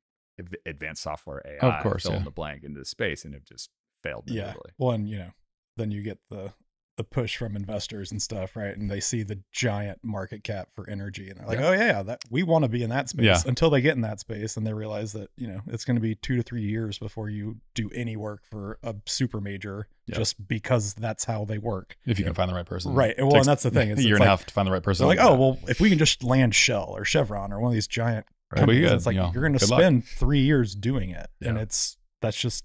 [0.65, 3.69] advanced software AI, Of course, fill in the blank into the space, and have just
[4.03, 5.31] failed yeah well and you know
[5.77, 6.53] then you get the
[6.97, 10.89] the push from investors and stuff right and they see the giant market cap for
[10.89, 11.67] energy and they're like Yeah.
[11.67, 13.37] oh yeah that we want to be in that space Yeah.
[13.45, 16.01] until they get in that space and they realize that you know it's going to
[16.01, 20.47] be two to three years before you do any work for a super major just
[20.47, 22.93] because that's how they work If you can find the right person.
[22.93, 24.67] right well and that's the thing it's, a year it's and a half to find
[24.67, 25.05] the right person.
[25.07, 27.73] they're like oh well if we can just land shell or chevron or one of
[27.73, 28.59] these giant Right.
[28.59, 29.81] Companies it's like you're going to good luck.
[29.81, 32.63] spend three years doing it and it's that's just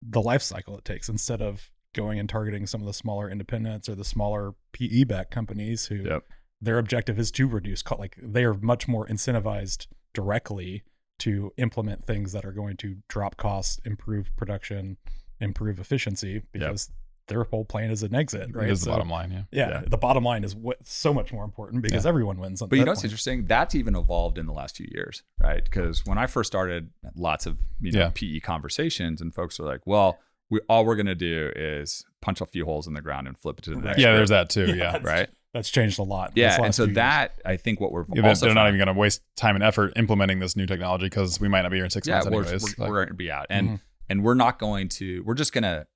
[0.00, 3.88] the life cycle it takes instead of going and targeting some of the smaller independents
[3.88, 6.22] or the smaller PE back companies who Yep.
[6.60, 7.98] their objective is to reduce cost.
[7.98, 10.84] Like they are much more incentivized directly
[11.18, 14.98] to implement things that are going to drop costs, improve production,
[15.40, 16.90] improve efficiency because
[17.28, 18.54] their whole plan is an exit.
[18.54, 18.68] Right.
[18.68, 19.32] It is the bottom line.
[19.32, 19.42] Yeah.
[19.50, 19.84] Yeah, Yeah.
[19.88, 22.84] the bottom line is what so much more important because everyone wins on But you
[22.84, 23.46] know what's interesting?
[23.46, 25.64] That's even evolved in the last few years, right?
[25.64, 28.10] Because when I first started, lots of you know Yeah.
[28.14, 30.18] PE conversations, and folks are like, "Well,
[30.50, 33.58] we all we're gonna do is punch a few holes in the ground and flip
[33.58, 34.08] it to the next." Yeah.
[34.12, 34.66] group," There's that too.
[34.66, 34.98] Yeah, Yeah.
[35.02, 35.28] right.
[35.54, 36.32] That's changed a lot.
[36.34, 36.94] Yeah, and so few years.
[36.96, 39.54] that I think what we're Yeah, they're, also they're not even going to waste time
[39.54, 42.16] and effort implementing this new technology because we might not be here in six yeah,
[42.16, 42.62] months we're, anyways.
[42.62, 43.80] we're, Like, we're going to be out, and Mhm.
[44.10, 45.22] and we're not going to.
[45.24, 45.86] We're just gonna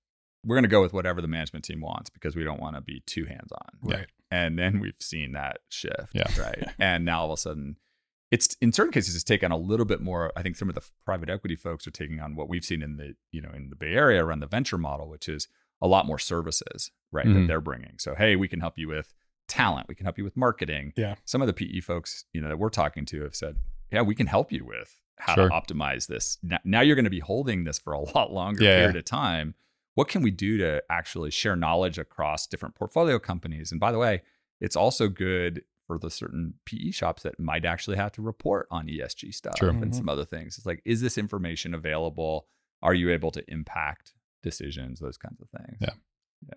[0.47, 3.03] we're gonna go with whatever the management team wants because we don't want to be
[3.07, 3.91] too hands on.
[3.91, 3.97] Yeah.
[3.99, 4.07] right.
[4.31, 6.29] and then we've seen that shift Yeah.
[6.41, 7.77] right and now all of a sudden
[8.31, 10.83] it's in certain cases it's taken a little bit more i think some of the
[11.05, 13.77] private equity folks are taking on what we've seen in the you know in the
[13.77, 15.49] bay area around the venture model which is
[15.83, 17.47] a lot more services right that Mhm.
[17.49, 19.13] they're bringing so hey we can help you with
[19.49, 21.17] talent we can help you with marketing Yeah.
[21.25, 23.57] some of the pe folks you know that we're talking to have said
[23.91, 25.49] yeah we can help you with how Sure.
[25.49, 28.63] to optimize this now, now you're going to be holding this for a lot longer
[28.63, 28.99] Yeah, period yeah.
[29.01, 29.55] of time
[29.97, 33.99] what can we do to actually share knowledge across different portfolio companies and by the
[33.99, 34.23] way
[34.61, 38.87] it's also good for the certain PE shops that might actually have to report on
[38.89, 39.71] ESG stuff True.
[39.71, 39.95] and Mhm.
[39.97, 40.57] some other things.
[40.57, 42.47] It's like, is this information available?
[42.81, 45.01] Are you able to impact decisions?
[45.01, 45.79] Those kinds of things.
[45.81, 45.95] Yeah.
[46.47, 46.55] Yeah.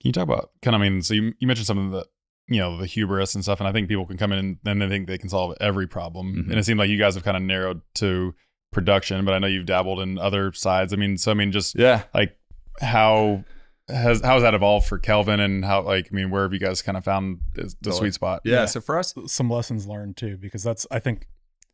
[0.00, 2.06] Can you talk about kind of, I mean, so you, you mentioned some of the
[2.50, 4.78] you know the hubris and stuff, and I think people can come in and then
[4.78, 6.32] they think they can solve every problem.
[6.34, 6.50] Mhm.
[6.50, 8.34] And it seemed like you guys have kind of narrowed to
[8.72, 10.94] production, but I know you've dabbled in other sides.
[10.94, 12.04] I mean, so I mean, just Yeah.
[12.14, 12.38] like
[12.80, 13.44] how
[13.88, 16.58] has how has that evolved for Kelvin, and how like I mean, where have you
[16.58, 18.42] guys kind of found is the sweet spot?
[18.44, 18.52] Yeah.
[18.60, 18.64] Yeah.
[18.66, 21.26] So for us, some lessons learned too because that's i think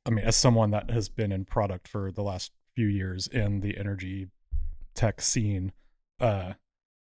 [0.06, 3.60] i mean as someone that has been in product for the last few years in
[3.60, 4.28] the energy
[4.94, 5.72] tech scene
[6.20, 6.52] uh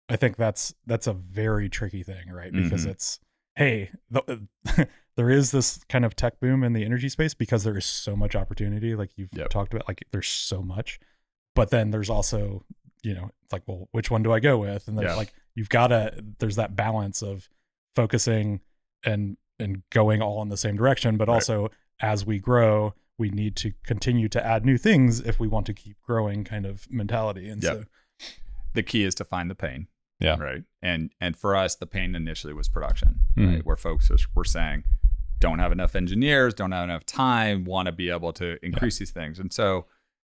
[0.09, 2.89] i think that's that's a very tricky thing right because Mhm.
[2.91, 3.19] it's
[3.55, 4.47] hey the,
[5.15, 8.15] there is this kind of tech boom in the energy space because there is so
[8.15, 9.49] much opportunity like you've Yep.
[9.49, 10.99] talked about like there's so much
[11.55, 12.65] but then there's also
[13.03, 15.15] you know it's like well which one do i go with and then Yeah.
[15.15, 17.49] like you've got to there's that balance of
[17.95, 18.61] focusing
[19.03, 21.33] and and going all in the same direction but Right.
[21.35, 25.65] also as we grow we need to continue to add new things if we want
[25.67, 27.73] to keep growing kind of mentality and Yep.
[27.73, 27.83] so
[28.73, 29.87] the key is to find the pain.
[30.19, 30.37] Yeah.
[30.39, 30.63] Right.
[30.81, 33.53] And and for us, the pain initially was production, Mhm.
[33.55, 33.65] right?
[33.65, 34.85] Where folks were saying,
[35.39, 39.11] don't have enough engineers, don't have enough time, want to be able to increase these
[39.11, 39.39] things.
[39.39, 39.87] And so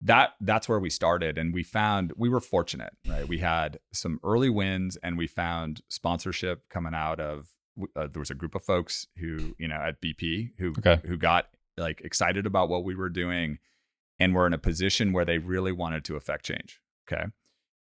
[0.03, 1.39] that that's where we started.
[1.39, 3.27] And we found we were fortunate, right?
[3.27, 7.49] We had some early wins and we found sponsorship coming out of
[7.95, 11.01] uh, there was a group of folks who, you know, at BP who Okay.
[11.07, 13.59] who got like excited about what we were doing
[14.19, 16.81] and were in a position where they really wanted to affect change.
[17.11, 17.27] Okay.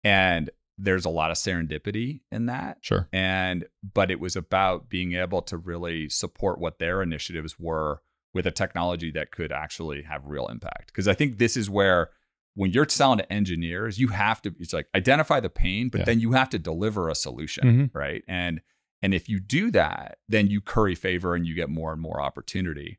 [0.05, 2.79] And there's a lot of serendipity in that.
[2.81, 3.09] Sure.
[3.13, 8.01] And, but it was about being able to really support what their initiatives were
[8.35, 10.93] with a technology that could actually have real impact.
[10.95, 12.11] Cause I think this is where,
[12.55, 16.05] when you're selling to engineers, you have to, it's like identify the pain, but Yeah.
[16.05, 17.65] then you have to deliver a solution.
[17.65, 17.95] Mhm.
[17.95, 18.23] Right.
[18.29, 18.61] And,
[19.01, 22.21] and if you do that, then you curry favor and you get more and more
[22.21, 22.99] opportunity.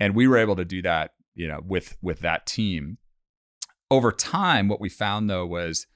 [0.00, 2.98] And we were able to do that, you know, with with that team.
[3.90, 5.86] Over time, what we found though was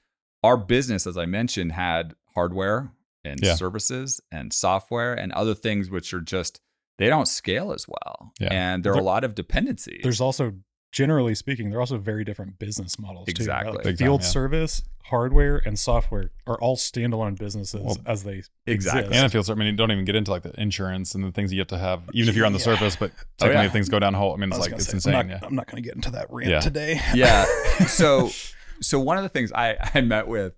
[0.43, 2.93] our business, as I mentioned, had hardware
[3.25, 3.55] and Yeah.
[3.57, 6.61] services and software and other things which are just
[7.03, 8.33] they don't scale as well.
[8.41, 8.49] Yeah.
[8.53, 10.01] And there are There- a lot of dependencies.
[10.03, 10.55] there's also
[10.93, 13.37] generally speaking they're also very different business models too, right?
[13.41, 13.73] Exactly.
[13.73, 14.27] Like Big time, field yeah.
[14.29, 19.01] service hardware and software are all standalone businesses Well, as they Exactly.
[19.01, 19.07] exist.
[19.17, 19.49] And it feels.
[19.51, 21.69] I mean, you don't even get into like the insurance and the things you have
[21.69, 22.65] to have, even if you're on the Yeah.
[22.65, 22.97] surface.
[22.97, 23.71] But Oh, technically, yeah.
[23.71, 24.33] things go down a hole.
[24.35, 25.15] I mean, it's was like it's say, insane.
[25.15, 25.47] I'm not, yeah.
[25.49, 26.61] I'm not going to get into that rant Yeah.
[26.61, 27.01] today.
[27.15, 27.47] yeah.
[27.89, 28.31] So
[28.83, 30.57] so one of the things I, I met with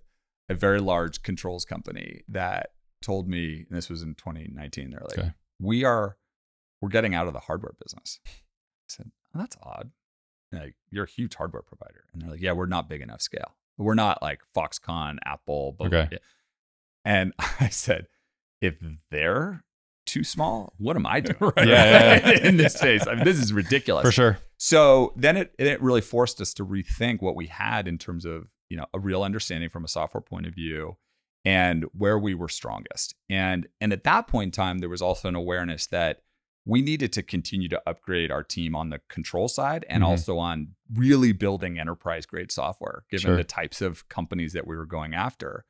[0.49, 5.17] a very large controls company that told me, and this was in 2019, they're like,
[5.17, 5.31] Okay.
[5.59, 6.17] we are
[6.81, 8.19] we're getting out of the hardware business.
[8.25, 8.29] I
[8.89, 9.91] said, oh, that's odd.
[10.51, 12.05] Like, you're a huge hardware provider.
[12.13, 13.55] And they're like, yeah, we're not big enough scale.
[13.77, 15.73] We're not like Foxconn, Apple.
[15.77, 16.07] Blah, Okay.
[16.09, 16.17] blah."
[17.03, 18.07] And I said,
[18.61, 18.75] if
[19.11, 19.63] they're
[20.05, 21.37] too small, what am I doing?
[21.39, 21.67] Right.
[21.67, 22.37] Yeah, yeah, yeah.
[22.47, 23.05] in this space?
[23.07, 24.03] I mean, this is ridiculous.
[24.05, 24.37] For sure.
[24.57, 28.47] So then it it really forced us to rethink what we had in terms of
[28.69, 30.95] you know a real understanding from a software point of view
[31.43, 33.15] and where we were strongest.
[33.29, 36.21] And and at that point in time, there was also an awareness that
[36.65, 40.07] we needed to continue to upgrade our team on the control side and Mhm.
[40.07, 43.35] also on really building enterprise grade software, given Sure.
[43.37, 45.65] the types of companies that we were going after.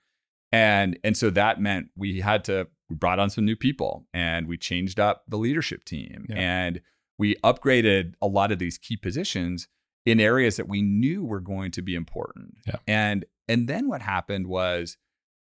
[0.52, 4.48] And and so that meant we had to we brought on some new people and
[4.48, 6.36] we changed up the leadership team Yeah.
[6.38, 6.82] and
[7.18, 9.68] we upgraded a lot of these key positions
[10.06, 12.58] in areas that we knew were going to be important.
[12.68, 12.76] Yeah.
[12.88, 14.98] And and then what happened was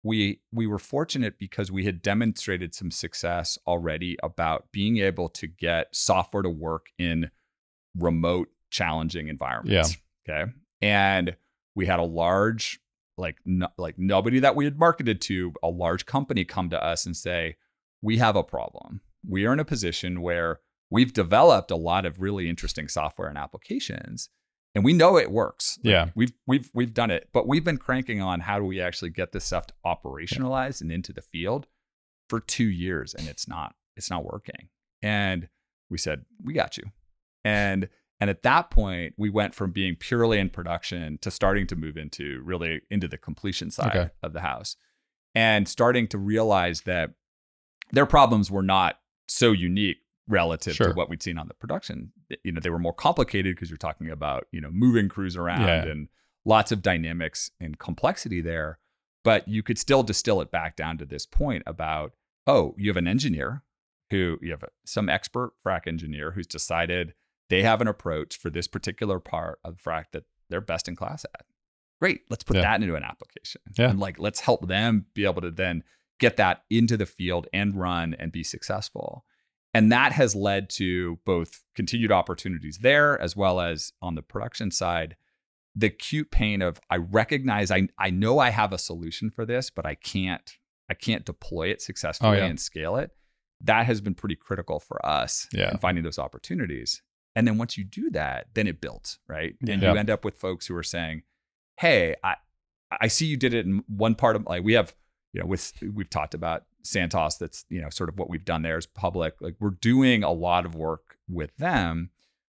[0.03, 5.47] we we were fortunate because we had demonstrated some success already about being able to
[5.47, 7.29] get software to work in
[7.95, 9.97] remote challenging environments.
[10.27, 10.43] yeah.
[10.43, 10.51] Okay.
[10.81, 11.35] And
[11.75, 12.79] we had a large
[13.17, 17.05] like no, like nobody that we had marketed to, a large company come to us
[17.05, 17.57] and say,
[18.01, 19.01] "We have a problem.
[19.27, 20.59] We are in a position where
[20.89, 24.29] we've developed a lot of really interesting software and applications,
[24.75, 25.77] and we know it works.
[25.83, 26.09] Like, Yeah.
[26.15, 29.31] we've we've we've done it, but we've been cranking on how do we actually get
[29.31, 31.67] this stuff to operationalize and into the field
[32.29, 34.69] for two years, and it's not it's not working.
[35.01, 35.49] And
[35.89, 36.85] we said, "We got you,"
[37.43, 41.75] and and at that point, we went from being purely in production to starting to
[41.75, 44.09] move into really into the completion side Okay.
[44.21, 44.75] of the house
[45.33, 47.11] and starting to realize that
[47.91, 49.97] their problems were not so unique
[50.31, 50.87] relative Sure.
[50.89, 52.11] to what we'd seen on the production.
[52.43, 55.61] You know, they were more complicated because you're talking about, you know, moving crews around
[55.67, 55.85] Yeah.
[55.85, 56.07] and
[56.45, 58.79] lots of dynamics and complexity there.
[59.23, 62.13] But you could still distill it back down to this point about,
[62.47, 63.63] oh, you have an engineer
[64.09, 67.13] who you have some expert frac engineer who's decided
[67.49, 71.25] they have an approach for this particular part of frac that they're best in class
[71.35, 71.45] at.
[71.99, 72.63] Great, let's put Yeah.
[72.63, 73.61] that into an application.
[73.77, 73.89] Yeah.
[73.91, 75.83] And like let's help them be able to then
[76.19, 79.23] get that into the field and run and be successful.
[79.73, 84.69] And that has led to both continued opportunities there as well as on the production
[84.71, 85.15] side.
[85.75, 89.69] The acute pain of I recognize I I know I have a solution for this,
[89.69, 90.57] but I can't
[90.89, 92.45] I can't deploy it oh, successfully yeah.
[92.45, 93.11] and scale it.
[93.63, 95.71] that has been pretty critical for us Yeah.
[95.71, 97.01] in finding those opportunities.
[97.35, 99.55] And then once you do that, then it builds, right?
[99.65, 99.93] And Yeah.
[99.93, 101.23] you end up with folks who are saying,
[101.79, 102.35] "Hey, I
[102.99, 104.93] I see you did it in one part of like we have,
[105.33, 107.35] you know, with we've talked about Santos.
[107.35, 109.35] That's you know sort of what we've done there is public.
[109.41, 112.09] Like we're doing a lot of work with them,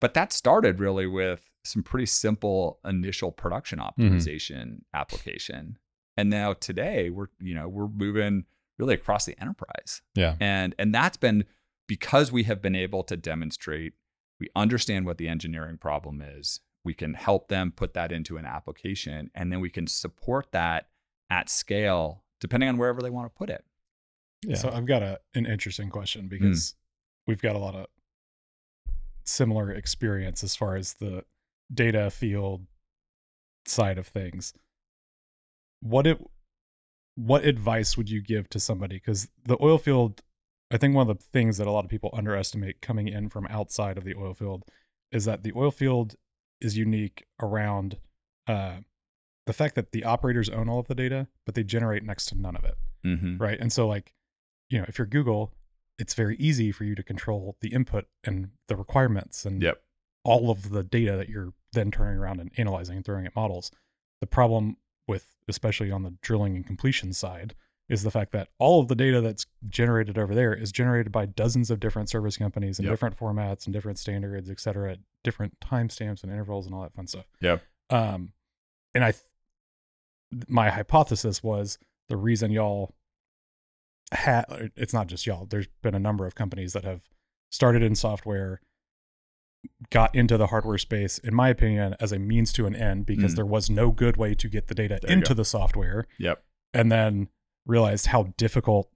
[0.02, 4.02] but that started really with some pretty simple initial production mm-hmm.
[4.02, 5.78] optimization application.
[6.18, 8.46] And now today we're you know we're moving
[8.78, 10.36] really across the enterprise Yeah.
[10.40, 11.46] and and that's been
[11.88, 13.94] because we have been able to demonstrate
[14.40, 18.46] we understand what the engineering problem is we can help them put that into an
[18.46, 20.90] application and then we can support that
[21.30, 23.64] at scale depending on wherever they want to put it
[24.46, 24.58] Yeah.
[24.58, 26.76] So I've got a an interesting question because
[27.26, 27.88] we've got a lot of
[29.24, 31.24] similar experience as far as the
[31.74, 32.68] data field
[33.66, 34.54] side of things.
[35.80, 36.20] What it
[37.16, 40.22] what advice would you give to somebody cuz the oil field
[40.70, 43.48] I think one of the things that a lot of people underestimate coming in from
[43.48, 44.66] outside of the oil field
[45.12, 46.16] is that the oil field
[46.60, 47.98] is unique around
[48.48, 48.78] uh,
[49.46, 52.36] the fact that the operators own all of the data, but they generate next to
[52.36, 53.38] none of it mm-hmm.
[53.38, 53.60] right?
[53.60, 54.14] And so like,
[54.70, 55.54] you know, if you're Google,
[56.00, 59.82] it's very easy for you to control the input and the requirements and yep
[60.26, 63.72] all of the data that you're then turning around and analyzing and throwing at models.
[64.22, 67.56] The problem with especially on the drilling and completion side
[67.90, 71.26] is the fact that all of the data that's generated over there is generated by
[71.26, 72.94] dozens of different service companies in Yep.
[72.94, 76.94] different formats and different standards, et cetera, at different timestamps and intervals and all that
[76.94, 77.26] fun stuff.
[77.42, 77.58] Yeah.
[77.90, 78.32] Um,
[78.96, 79.24] and I, th-
[80.48, 81.78] my hypothesis was
[82.10, 82.94] the reason y'all
[84.12, 85.46] had it's not just y'all.
[85.46, 87.02] There's been a number of companies that have
[87.52, 88.62] started in software,
[89.90, 93.34] got into the hardware space, in my opinion, as a means to an end because
[93.34, 93.36] Mm.
[93.38, 96.44] there was no good way to get the data There into the software, yep
[96.74, 97.30] and then
[97.66, 98.92] realized how difficult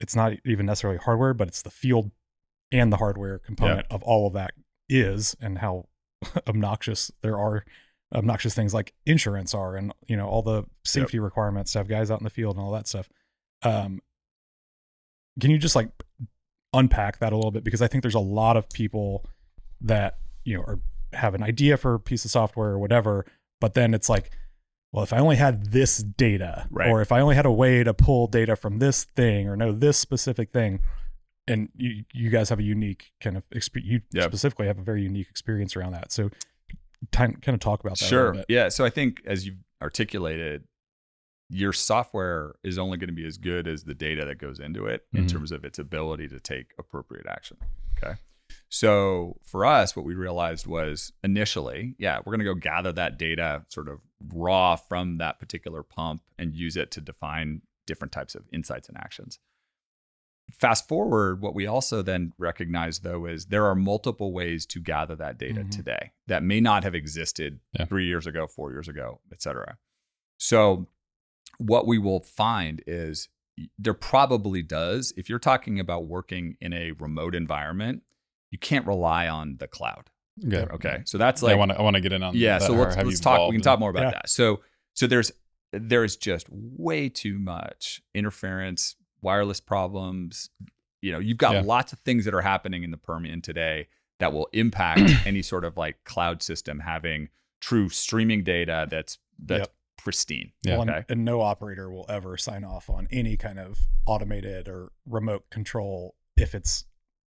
[0.00, 2.10] it's not even necessarily hardware, but it's the field
[2.72, 4.54] and the hardware component of all of that
[4.88, 5.88] is, and how
[6.48, 7.64] obnoxious there are
[8.14, 12.10] obnoxious things like insurance are, and you know all the safety requirements to have guys
[12.10, 13.08] out in the field and all that stuff.
[13.62, 14.00] Um,
[15.40, 15.90] can you just like
[16.72, 19.24] unpack that a little bit because I think there's a lot of people
[19.80, 20.80] that you know are
[21.14, 23.24] have an idea for a piece of software or whatever,
[23.60, 24.30] but then it's like,
[24.92, 26.90] well, if I only had this data, Right.
[26.90, 29.72] or if I only had a way to pull data from this thing or know
[29.72, 30.80] this specific thing,
[31.46, 33.90] and you you guys have a unique kind of experience.
[34.12, 34.30] You Yep.
[34.30, 36.12] specifically have a very unique experience around that.
[36.12, 36.30] So,
[37.12, 38.04] kind of talk about that.
[38.06, 40.64] sure yeah so i think as you've articulated
[41.50, 44.84] your software is only going to be as good as the data that goes into
[44.86, 45.28] it in Mhm.
[45.30, 47.56] terms of its ability to take appropriate action
[47.96, 48.16] okay
[48.68, 53.18] so for us what we realized was initially yeah we're going to go gather that
[53.18, 54.00] data sort of
[54.32, 58.98] raw from that particular pump and use it to define different types of insights and
[58.98, 59.38] actions
[60.50, 65.14] fast forward what we also then recognize though is there are multiple ways to gather
[65.14, 65.70] that data Mhm.
[65.70, 67.84] today that may not have existed Yeah.
[67.84, 69.76] three years ago four years ago et cetera
[70.38, 70.88] so
[71.58, 73.28] what we will find is
[73.78, 78.02] there probably does if you're talking about working in a remote environment
[78.50, 80.10] you can't rely on the cloud
[80.46, 80.66] Okay.
[80.72, 82.38] okay so that's Yeah, like I want to I want to get in on that.
[82.38, 84.10] yeah so let's, let's talk we can talk more about Yeah.
[84.12, 84.60] that so
[84.94, 85.30] so there's
[85.72, 90.50] there's just way too much interference wireless problems
[91.02, 91.62] you know you've got Yeah.
[91.64, 93.88] lots of things that are happening in the permian today
[94.20, 97.28] that will impact any sort of like cloud system having
[97.60, 99.74] true streaming data that's that's Yep.
[99.98, 100.72] pristine Yeah.
[100.74, 104.68] Well, and- okay and no operator will ever sign off on any kind of automated
[104.68, 106.84] or remote control if it's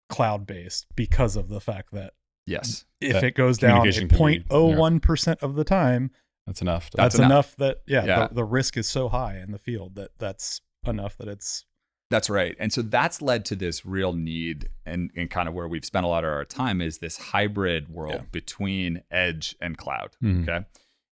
[0.10, 2.14] cloud based because of the fact that
[2.46, 6.12] yes if That it goes down communication can be- 0.01% of the time,
[6.48, 6.90] That's enough.
[6.92, 7.56] to- that's, That's enough.
[7.58, 8.28] that, yeah, Yeah.
[8.28, 11.66] The, the risk is so high in the field that that's enough that it's,
[12.12, 12.56] That's right.
[12.60, 16.06] And so that's led to this real need and, and kind of where we've spent
[16.06, 18.22] a lot of our time is this hybrid world Yeah.
[18.32, 20.12] between edge and cloud.
[20.22, 20.44] Mhm.
[20.48, 20.66] Okay.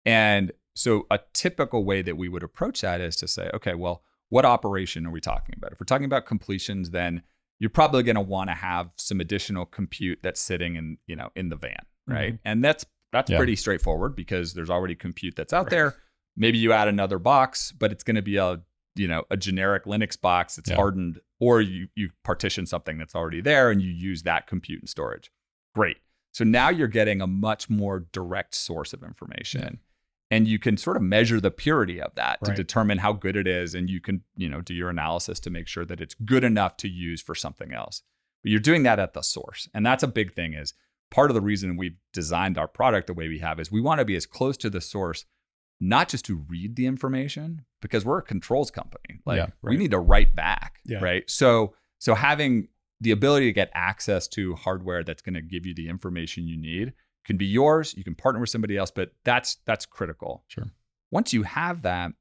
[0.06, 4.04] And so a typical way that we would approach that is to say, okay, well,
[4.30, 5.72] what operation are we talking about?
[5.72, 7.22] If we're talking about completions, then
[7.60, 11.30] you're probably going to want to have some additional compute that's sitting in, you know,
[11.36, 12.40] in the van, right?
[12.44, 13.38] And that's that's Yeah.
[13.38, 15.96] pretty straightforward because there's already compute that's out there.
[16.36, 18.62] Maybe you add another box, but it's going to be a
[18.96, 20.76] you know a generic Linux box that's Yeah.
[20.76, 24.90] hardened, or you you partition something that's already there and you use that compute and
[24.90, 25.32] storage.
[25.74, 25.98] Great.
[26.34, 29.80] So now you're getting a much more direct source of information.
[30.32, 33.48] And you can sort of measure the purity of that to determine how good it
[33.48, 33.76] is.
[33.76, 36.78] And you can, you know, do your analysis to make sure that it's good enough
[36.78, 38.02] to use for something else.
[38.44, 39.70] But you're doing that at the source.
[39.74, 40.74] And that's a big thing is
[41.12, 44.00] part of the reason we've designed our product the way we have is we want
[44.00, 45.26] to be as close to the source,
[45.90, 49.20] not just to read the information, because we're a controls company.
[49.26, 50.80] Like Yeah, we need to write back.
[50.86, 51.00] Yeah.
[51.02, 51.30] Right.
[51.30, 52.68] So so having
[53.02, 56.58] the ability to get access to hardware that's going to give you the information you
[56.58, 56.94] need
[57.26, 57.94] can be yours.
[57.98, 60.44] You can partner with somebody else, but that's that's critical.
[60.48, 60.66] Sure.
[61.12, 62.12] Once you have that,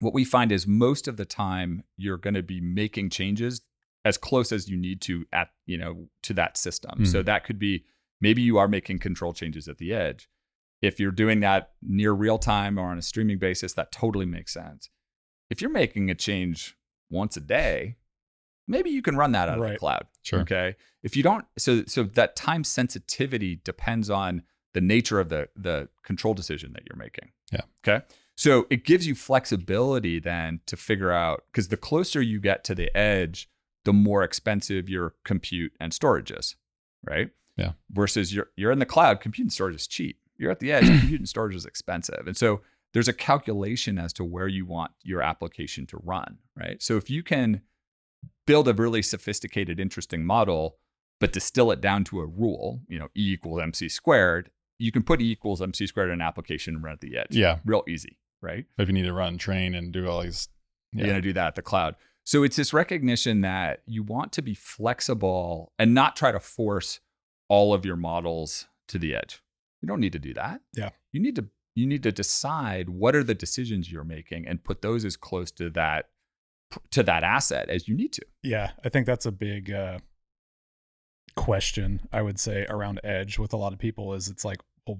[0.00, 3.62] what we find is most of the time you're going to be making changes
[4.04, 7.04] as close as you need to at you know to that system.
[7.06, 7.26] So hmm.
[7.26, 7.84] that could be
[8.20, 10.28] maybe you are making control changes at the edge.
[10.82, 14.52] If you're doing that near real time or on a streaming basis, that totally makes
[14.52, 14.88] sense.
[15.50, 16.76] If you're making a change
[17.10, 17.96] once a day,
[18.66, 20.06] maybe you can run that out of the cloud.
[20.22, 20.40] Sure.
[20.40, 20.76] Okay.
[21.02, 25.88] If you don't, so so that time sensitivity depends on the nature of the the
[26.02, 27.30] control decision that you're making.
[27.52, 27.62] Yeah.
[27.86, 28.04] Okay.
[28.36, 32.74] So it gives you flexibility then to figure out because the closer you get to
[32.74, 33.50] the edge,
[33.84, 36.56] the more expensive your compute and storage is,
[37.04, 37.30] right?
[37.56, 37.72] Yeah.
[37.90, 40.18] Versus you're you're in the cloud, compute and storage is cheap.
[40.40, 42.26] You're at the edge, compute and storage is expensive.
[42.26, 42.62] And so
[42.94, 46.82] there's a calculation as to where you want your application to run, right?
[46.82, 47.60] So if you can
[48.46, 50.78] build a really sophisticated, interesting model,
[51.20, 55.02] but distill it down to a rule, you know, E equals MC squared, you can
[55.02, 57.36] put E equals MC squared in an application and run at the edge.
[57.36, 57.58] Yeah.
[57.66, 58.64] Real easy, right?
[58.76, 60.48] But If you need to run, train, and do all these,
[60.92, 61.96] you're going to do that at the cloud.
[62.24, 67.00] So it's this recognition that you want to be flexible and not try to force
[67.48, 69.42] all of your models to the edge.
[69.82, 70.60] You don't need to do that.
[70.76, 70.90] Yeah.
[71.12, 74.82] You need to you need to decide what are the decisions you're making and put
[74.82, 76.10] those as close to that
[76.90, 78.26] to that asset as you need to.
[78.42, 79.98] Yeah, I think that's a big uh,
[81.36, 84.98] question I would say around edge with a lot of people is it's like, well,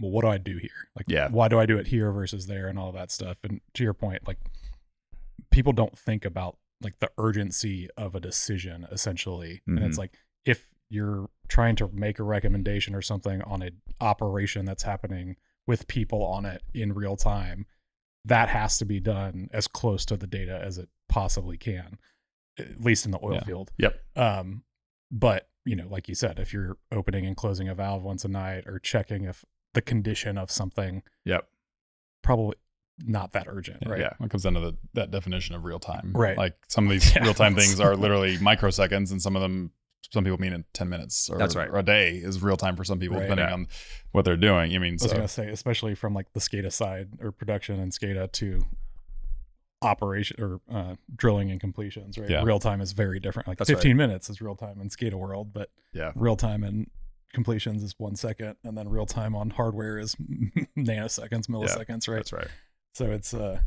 [0.00, 0.70] well, what do I do here?
[0.94, 1.28] Like, Yeah.
[1.28, 3.38] why do I do it here versus there and all that stuff?
[3.42, 4.38] And to your point, like,
[5.50, 9.98] people don't think about like the urgency of a decision essentially, and it's Mhm.
[9.98, 15.36] like if you're trying to make a recommendation or something on an operation that's happening
[15.66, 17.66] with people on it in real time,
[18.24, 21.98] that has to be done as close to the data as it possibly can,
[22.58, 23.44] at least in the oil Yeah.
[23.44, 23.70] field.
[23.78, 24.00] Yep.
[24.16, 24.62] Um,
[25.10, 28.28] but you know, like you said, if you're opening and closing a valve once a
[28.28, 31.46] night or checking if the condition of something, Yep.
[32.22, 32.56] probably
[33.04, 34.00] not that urgent, yeah, right?
[34.00, 34.12] Yeah.
[34.20, 36.12] It comes down to the, that definition of real time.
[36.14, 36.36] Right.
[36.36, 37.22] Like some of these Yeah.
[37.22, 39.70] real time things are literally microseconds, and some of them,
[40.12, 41.68] some people mean in 10 minutes or, That's right.
[41.68, 43.24] or a day is real time for some people, Right.
[43.24, 43.52] depending Yeah.
[43.52, 43.66] on
[44.12, 44.74] what they're doing.
[44.74, 47.78] I mean, I was so gonna say, especially from like the SCADA side or production
[47.78, 48.64] and SCADA to
[49.82, 52.28] operation or uh, drilling and completions, right?
[52.28, 52.42] Yeah.
[52.42, 53.46] Real time is very different.
[53.48, 56.12] Like That's 15 minutes is real time in SCADA world, but Yeah.
[56.16, 56.90] real time in
[57.32, 60.14] completions is one second, and then real time on hardware is
[60.76, 62.16] nanoseconds, milliseconds, right?
[62.16, 62.48] That's right.
[62.94, 63.60] So it's uh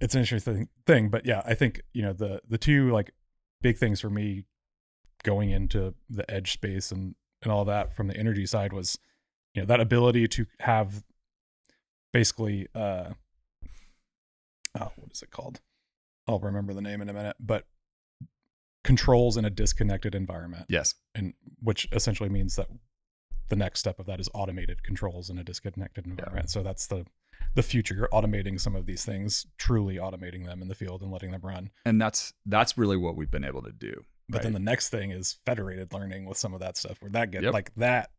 [0.00, 1.10] it's an interesting thing.
[1.10, 3.10] But yeah, I think, you know, the the two like
[3.60, 4.44] big things for me
[5.22, 8.98] going into the edge space and and all that from the energy side was,
[9.54, 11.02] you know, that ability to have
[12.12, 13.10] basically uh
[14.78, 15.60] oh, what is it called?
[16.28, 17.66] I'll remember the name in a minute, but
[18.84, 20.94] controls in a disconnected environment Yes.
[21.14, 22.66] and which essentially means that
[23.48, 26.50] the next step of that is automated controls in a disconnected environment.
[26.50, 27.06] So that's the
[27.54, 27.94] the future.
[27.94, 31.40] You're automating some of these things, truly automating them in the field and letting them
[31.42, 31.70] run.
[31.84, 34.04] And that's that's really what we've been able to do.
[34.28, 37.30] But then the next thing is federated learning with some of that stuff where that
[37.30, 37.52] get Yep.
[37.52, 38.10] like that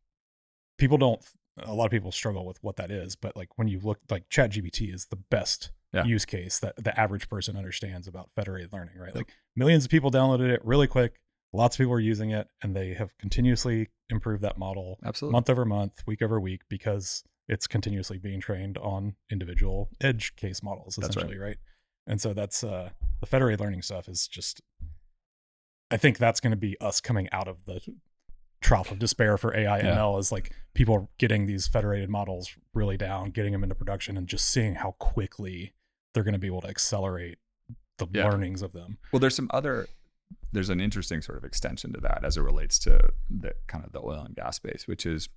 [0.77, 1.21] people don't
[1.57, 4.27] a lot of people struggle with what that is, but like when you look like
[4.29, 6.03] chat ChatGPT is the best Yeah.
[6.03, 9.13] use case that the average person understands about federated learning, right?
[9.15, 11.19] Like millions of people downloaded it really quick.
[11.51, 15.33] Lots of people are using it and they have continuously improved that model Absolutely.
[15.33, 20.63] month over month, week over week, because it's continuously being trained on individual edge case
[20.63, 21.25] models, That's right.
[21.25, 21.57] essentially, right.
[22.07, 22.89] And so that's uh,
[23.19, 24.61] the federated learning stuff is just.
[25.93, 27.79] I think that's going to be us coming out of the
[28.61, 29.95] trough of despair for AI Yeah.
[29.97, 34.27] ML is like people getting these federated models really down, getting them into production, and
[34.27, 35.73] just seeing how quickly
[36.13, 37.37] they're going to be able to accelerate
[37.99, 38.27] the Yeah.
[38.29, 38.97] learnings of them.
[39.11, 39.87] Well, there's some other
[40.51, 43.91] there's an interesting sort of extension to that as it relates to the kind of
[43.91, 45.29] the oil and gas space, which is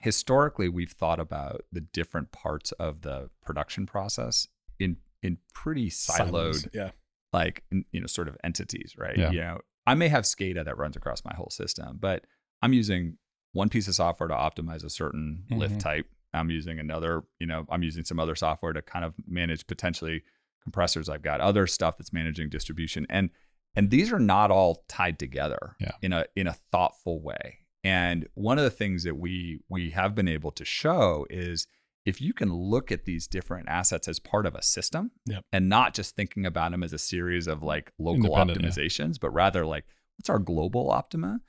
[0.00, 4.48] historically we've thought about the different parts of the production process
[4.80, 6.16] in in pretty siloed
[6.54, 6.68] Silos.
[6.72, 6.90] Yeah.
[7.32, 9.16] like you know sort of entities, right?
[9.16, 9.30] Yeah.
[9.30, 12.24] You know, I may have SCADA that runs across my whole system, but
[12.62, 13.16] I'm using
[13.52, 15.80] one piece of software to optimize a certain lift Mhm.
[15.80, 16.06] type.
[16.34, 20.22] I'm using another, you know, I'm using some other software to kind of manage potentially
[20.62, 21.08] compressors.
[21.08, 23.30] I've got other stuff that's managing distribution, and
[23.74, 25.92] and these are not all tied together Yeah.
[26.02, 27.60] in a in a thoughtful way.
[27.84, 31.66] And one of the things that we we have been able to show is
[32.04, 35.44] if you can look at these different assets as part of a system Yep.
[35.52, 38.68] and not just thinking about them as a series of like local Independent, yeah.
[38.70, 39.84] optimizations, but rather like
[40.16, 41.40] what's our global optima,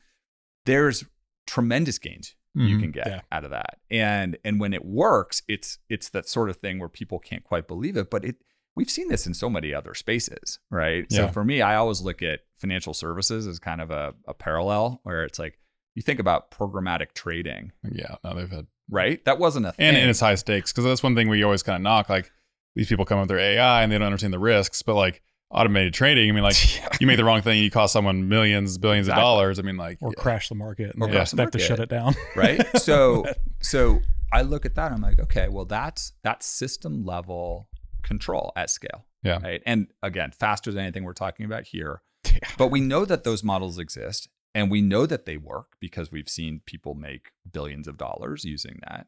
[0.66, 1.06] there's
[1.48, 2.82] tremendous gains you Mhm.
[2.82, 3.22] can get Yeah.
[3.32, 3.80] out of that.
[3.90, 7.68] And and when it works, it's it's that sort of thing where people can't quite
[7.68, 8.38] believe it, but it
[8.76, 11.12] we've seen this in so many other spaces, right?
[11.12, 15.00] So for me, I always look at financial services as kind of a, a parallel
[15.04, 15.60] where it's like
[15.96, 19.24] you think about programmatic trading, Yeah, now they've had right?
[19.26, 19.86] That wasn't a thing.
[19.88, 22.10] and, and it's high stakes because that's one thing we always kind of knock.
[22.10, 22.32] Like
[22.76, 25.22] these people come up with their AI and they don't understand the risks, but like
[25.52, 26.90] automated trading, I mean, like Yeah.
[27.00, 29.22] you make the wrong thing, you cost someone millions, billions Exactly.
[29.22, 29.60] of dollars.
[29.60, 30.22] I mean, like or yeah.
[30.22, 32.16] crash the market and Or they crash the to shut it down.
[32.36, 32.66] right?
[32.78, 33.26] So
[33.62, 34.00] so
[34.32, 37.68] I look at that and I'm like, okay, well that's that's system level
[38.04, 39.06] control at scale.
[39.24, 39.40] Yeah.
[39.42, 39.62] Right.
[39.66, 42.02] And again, faster than anything we're talking about here.
[42.26, 42.40] Yeah.
[42.58, 46.30] But we know that those models exist and we know that they work because we've
[46.30, 49.08] seen people make billions of dollars using that.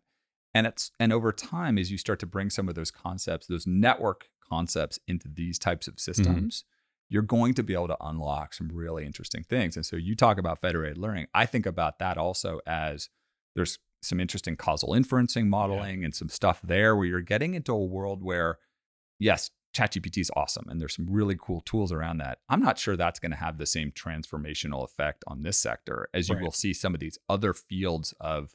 [0.53, 3.65] And it's and over time, as you start to bring some of those concepts, those
[3.65, 6.11] network concepts into these types of mm-hmm.
[6.11, 6.65] systems,
[7.09, 9.75] you're going to be able to unlock some really interesting things.
[9.75, 11.27] And so you talk about federated learning.
[11.33, 13.09] I think about that also as
[13.55, 17.85] there's some interesting causal inferencing modeling and some stuff there where you're getting into a
[17.85, 18.57] world where,
[19.19, 22.39] yes, ChatGPT is awesome and there's some really cool tools around that.
[22.49, 26.27] I'm not sure that's going to have the same transformational effect on this sector as
[26.29, 26.43] you Right.
[26.43, 28.53] will see some of these other fields of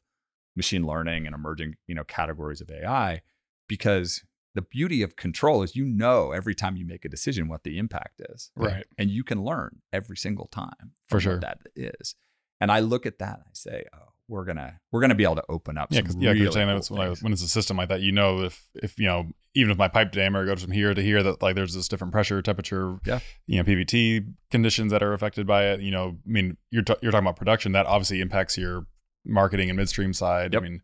[0.55, 3.23] machine learning and emerging, you know, categories of AI
[3.69, 7.65] because the beauty of control is you know every time you make a decision what
[7.65, 8.51] the impact is.
[8.57, 8.87] Right.
[8.97, 11.33] And you can learn every single time For sure.
[11.35, 12.15] what that is.
[12.61, 15.37] And I look at that and I say, oh, we're gonna we're gonna be able
[15.37, 17.43] to open up Yeah, because yeah, really you're saying cool that it's when, when it's
[17.43, 20.45] a system like that, you know, if if you know, even if my pipe diameter
[20.45, 23.21] goes from here to here, that like there's this different pressure, temperature, Yeah.
[23.47, 25.81] you know, PVT conditions that are affected by it.
[25.81, 28.87] You know, I mean, you're t- you're talking about production that obviously impacts your
[29.25, 30.53] marketing and midstream side.
[30.55, 30.63] Yep.
[30.63, 30.83] I mean,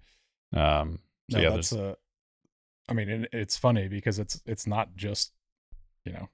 [0.54, 0.98] um,
[1.30, 1.96] so No, yeah, that's a.
[2.88, 5.32] I mean, it, it's funny because it's it's not just,
[6.04, 6.28] you know,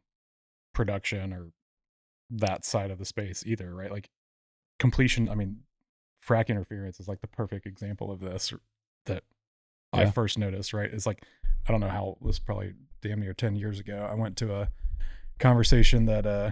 [0.75, 1.53] production or
[2.31, 3.91] that side of the space either, right?
[3.91, 4.11] Like
[4.79, 5.29] completion.
[5.29, 5.61] I mean,
[6.27, 8.53] frac interference is like the perfect example of this
[9.07, 9.25] that
[9.93, 10.73] I first noticed.
[10.73, 10.91] Right?
[10.93, 11.25] It's like
[11.67, 14.09] I don't know how it was probably damn near ten years ago.
[14.11, 14.69] I went to a
[15.39, 16.51] conversation that uh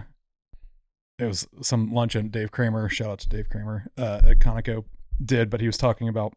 [1.19, 4.85] it was some luncheon Dave Kramer, shout out to Dave Kramer, uh, at Conoco
[5.23, 6.33] did, but he was talking about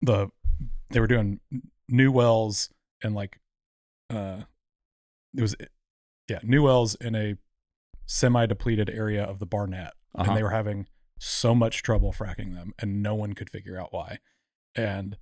[0.00, 0.28] the
[0.90, 1.40] they were doing
[1.88, 2.70] new wells
[3.02, 3.40] and like
[4.10, 4.42] uh
[5.36, 5.56] it was
[6.28, 7.36] yeah, new wells in a
[8.06, 9.92] semi depleted area of the Barnett.
[10.14, 10.28] Uh-huh.
[10.28, 10.86] And they were having
[11.18, 14.18] so much trouble fracking them and no one could figure out why.
[14.74, 15.16] And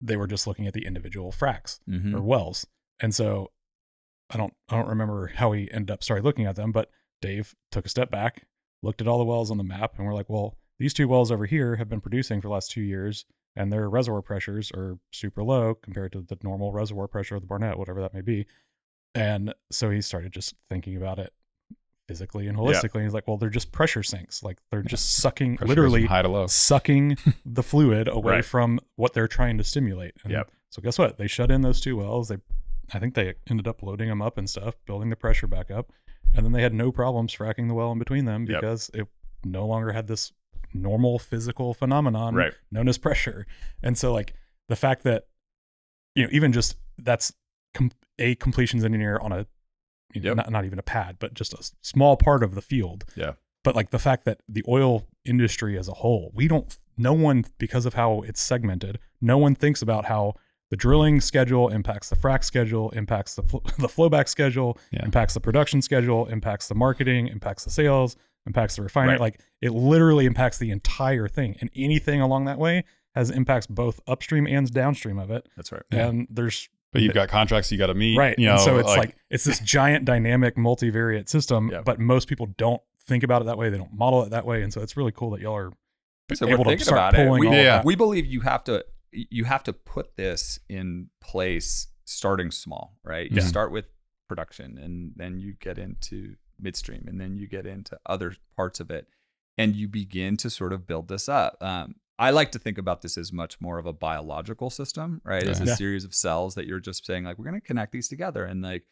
[0.00, 2.14] they were just looking at the individual fracks Mhm.
[2.14, 2.66] or wells.
[3.00, 3.52] And so
[4.30, 6.90] I don't I don't remember how he ended up started looking at them, but
[7.22, 8.46] Dave took a step back,
[8.82, 11.30] looked at all the wells on the map, and we're like, well, these two wells
[11.30, 14.98] over here have been producing for the last two years, and their reservoir pressures are
[15.12, 18.46] super low compared to the normal reservoir pressure of the Barnett, whatever that may be.
[19.14, 21.32] And so he started just thinking about it
[22.08, 23.02] physically and holistically.
[23.02, 24.42] He's like, well, they're just pressure sinks.
[24.42, 26.46] Like they're just sucking pressure literally high to low.
[26.46, 28.44] sucking the fluid away Right.
[28.44, 30.12] from what they're trying to stimulate.
[30.24, 30.50] And Yep.
[30.70, 31.16] So guess what?
[31.18, 32.28] They shut in those two wells.
[32.28, 32.36] They,
[32.92, 35.92] I think they ended up loading them up and stuff, building the pressure back up,
[36.34, 38.60] and then they had no problems fracking the well in between them Yep.
[38.60, 39.06] because it
[39.44, 40.32] no longer had this
[40.74, 42.52] normal physical phenomenon Right.
[42.70, 43.46] known as pressure.
[43.82, 44.34] And so like
[44.68, 45.26] the fact that
[46.14, 47.32] you know even just that's
[47.74, 49.46] com- a completions engineer on a
[50.14, 50.36] you know, Yep.
[50.36, 53.04] not, not even a pad, but just a small part of the field.
[53.16, 53.32] Yeah.
[53.64, 57.44] But like the fact that the oil industry as a whole, we don't, no one,
[57.58, 60.34] because of how it's segmented, no one thinks about how
[60.70, 65.04] the drilling schedule impacts the frac schedule, impacts the, fl- the flowback schedule, Yeah.
[65.04, 69.12] impacts the production schedule, impacts the marketing, impacts the sales, impacts the refinery.
[69.14, 69.20] Right.
[69.20, 71.56] Like it literally impacts the entire thing.
[71.60, 72.84] And anything along that way
[73.16, 75.48] has impacts both upstream and downstream of it.
[75.56, 75.82] That's right.
[75.92, 76.06] Yeah.
[76.08, 78.38] And there's But you've got contracts you got to meet, right.
[78.38, 81.82] You know, and so it's like, it's this giant dynamic multivariate system, Yeah.
[81.84, 83.70] but most people don't think about it that way.
[83.70, 84.62] They don't model it that way.
[84.62, 85.72] And so it's really cool that y'all are
[86.34, 87.26] So able we're to start about it.
[87.26, 87.82] pulling We, all Yeah.
[87.84, 93.30] we believe you have to you have to put this in place starting small, right?
[93.30, 93.44] You Yeah.
[93.46, 93.86] start with
[94.28, 98.90] production and then you get into midstream and then you get into other parts of
[98.90, 99.06] it
[99.56, 101.56] and you begin to sort of build this up.
[101.62, 105.46] Um, I like to think about this as much more of a biological system, right?
[105.46, 105.74] As a Yeah.
[105.74, 108.62] series of cells that you're just saying like we're going to connect these together and
[108.62, 108.84] like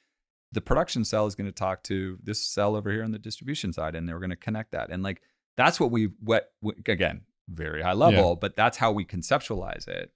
[0.52, 3.72] the production cell is going to talk to this cell over here on the distribution
[3.72, 5.20] side and they're going to connect that and like
[5.56, 6.52] that's what we what
[6.86, 10.12] again very high level but that's how we conceptualize it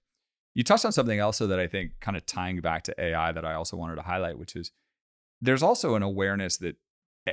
[0.55, 3.43] you touched on something else that i think kind of tying back to ai that
[3.43, 4.71] i also wanted to highlight which is
[5.41, 6.77] there's also an awareness that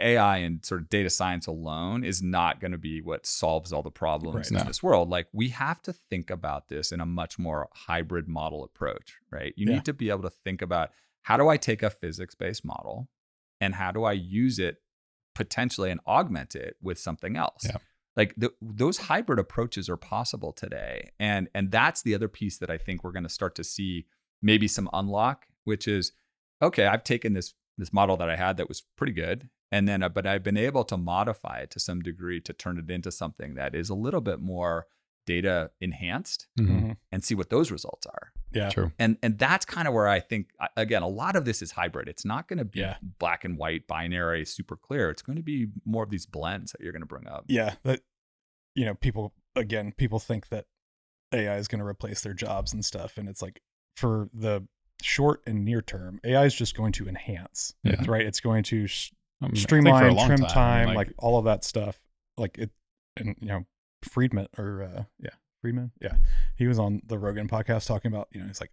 [0.05, 3.83] ai and sort of data science alone is not going to be what solves all
[3.83, 4.51] the problems Right.
[4.51, 4.65] in No.
[4.65, 8.65] this world like we have to think about this in a much more hybrid model
[8.65, 9.75] approach right you Yeah.
[9.75, 10.91] need to be able to think about
[11.23, 13.09] how do i take a physics-based model
[13.61, 14.77] and how do i use it
[15.35, 17.77] potentially and augment it with something else Yeah.
[18.17, 22.71] like the, those hybrid approaches are possible today and and that's the other piece that
[22.71, 24.07] i think we're going to start to see
[24.43, 26.13] maybe some unlock which is
[26.63, 30.03] okay, I've taken this this model that I had that was pretty good, and then
[30.03, 33.11] uh, but I've been able to modify it to some degree to turn it into
[33.11, 34.87] something that is a little bit more
[35.27, 36.97] data enhanced Mhm.
[37.11, 38.33] and see what those results are.
[38.53, 38.71] Yeah.
[38.71, 38.93] True.
[38.97, 42.09] And and that's kind of where I think again a lot of this is hybrid.
[42.09, 42.97] It's not going to be Yeah.
[43.19, 45.11] black and white, binary, super clear.
[45.11, 47.45] It's going to be more of these blends that you're going to bring up.
[47.49, 47.75] Yeah.
[47.83, 48.03] That,
[48.77, 50.67] you know, people, again, people think that
[51.33, 53.19] AI is going to replace their jobs and stuff.
[53.19, 53.61] And it's like
[53.97, 54.69] for the
[55.03, 58.05] short and near term, AI is just going to enhance, Yeah.
[58.07, 58.25] right?
[58.25, 59.11] It's going to sh-
[59.43, 61.65] I mean, I think for a streamline, long trim time, time, like, all of that
[61.65, 62.01] stuff.
[62.39, 62.71] Like it,
[63.17, 63.67] and you know,
[64.03, 65.31] Friedman or uh, yeah,
[65.63, 66.17] Friedman, yeah,
[66.57, 68.73] he was on the Rogan podcast talking about you know, he's like,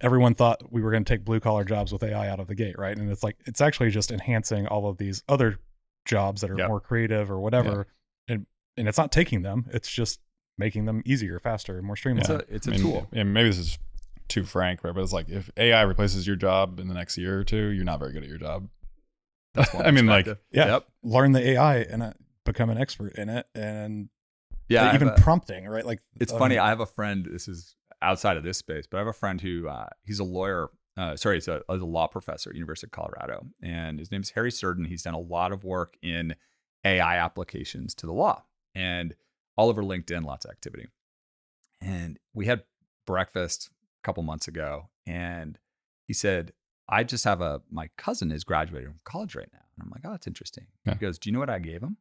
[0.00, 2.54] everyone thought we were going to take blue collar jobs with AI out of the
[2.54, 2.96] gate, right?
[2.96, 5.58] And it's like it's actually just enhancing all of these other
[6.04, 6.68] jobs that are Yep.
[6.68, 7.86] more creative or whatever,
[8.28, 8.46] and
[8.76, 10.20] and it's not taking them; it's just
[10.58, 12.42] making them easier, faster, and more streamlined.
[12.42, 13.08] It's a it's a I mean, tool.
[13.12, 13.78] And maybe this is
[14.28, 14.94] too frank, right?
[14.94, 17.84] But it's like if AI replaces your job in the next year or two, you're
[17.84, 18.68] not very good at your job.
[19.54, 20.86] That's I mean, like, yeah, Yep.
[21.02, 22.12] learn the AI and uh,
[22.44, 24.08] become an expert in it, and
[24.68, 24.90] Yeah.
[24.90, 25.84] I even a- prompting, right?
[25.86, 26.58] Like It's um, funny.
[26.58, 27.26] I have a friend.
[27.30, 30.24] This is outside of this space, but I have a friend who uh, he's a
[30.24, 30.68] lawyer.
[30.96, 34.20] Uh, sorry, he's a, he's a law professor at University of Colorado, and his name
[34.20, 34.86] is Harry Surden.
[34.86, 36.36] He's done a lot of work in
[36.84, 38.44] AI applications to the law,
[38.74, 39.14] and
[39.56, 40.86] all over LinkedIn, lots of activity.
[41.80, 42.62] And we had
[43.06, 43.70] breakfast
[44.02, 45.58] a couple months ago, and
[46.06, 46.52] he said,
[46.88, 50.02] "I just have a my cousin is graduating from college right now," and I'm like,
[50.04, 50.94] "Oh, that's interesting." Yeah.
[50.94, 51.96] He goes, "Do you know what I gave him?"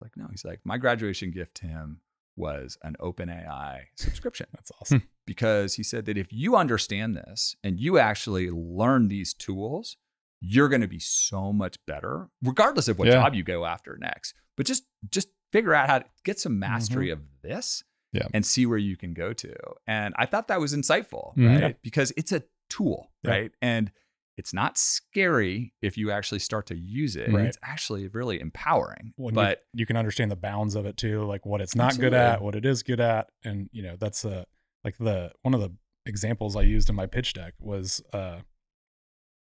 [0.00, 0.26] Like, no.
[0.30, 2.00] He's like, "My graduation gift to him."
[2.34, 5.02] was an OpenAI subscription That's awesome.
[5.26, 9.98] because he said that if you understand this and you actually learn these tools,
[10.40, 13.16] you're going to be so much better, regardless of what Yeah.
[13.16, 14.32] job you go after next.
[14.56, 18.28] But just just figure out how to get some mastery of this Yeah.
[18.32, 19.54] and see where you can go to.
[19.86, 21.60] And I thought that was insightful, Mhm.
[21.60, 21.82] right?
[21.82, 22.42] Because it's a
[22.72, 23.30] tool, Yeah.
[23.30, 23.52] right?
[23.60, 23.92] And
[24.38, 27.30] it's not scary if you actually start to use it.
[27.30, 27.44] Right.
[27.46, 29.12] It's actually really empowering.
[29.18, 32.14] You- but you can understand the bounds of it too, like what it's not good
[32.14, 34.46] at, what it is good at, and you know that's a
[34.84, 35.70] like the one of the
[36.06, 38.40] examples I used in my pitch deck was uh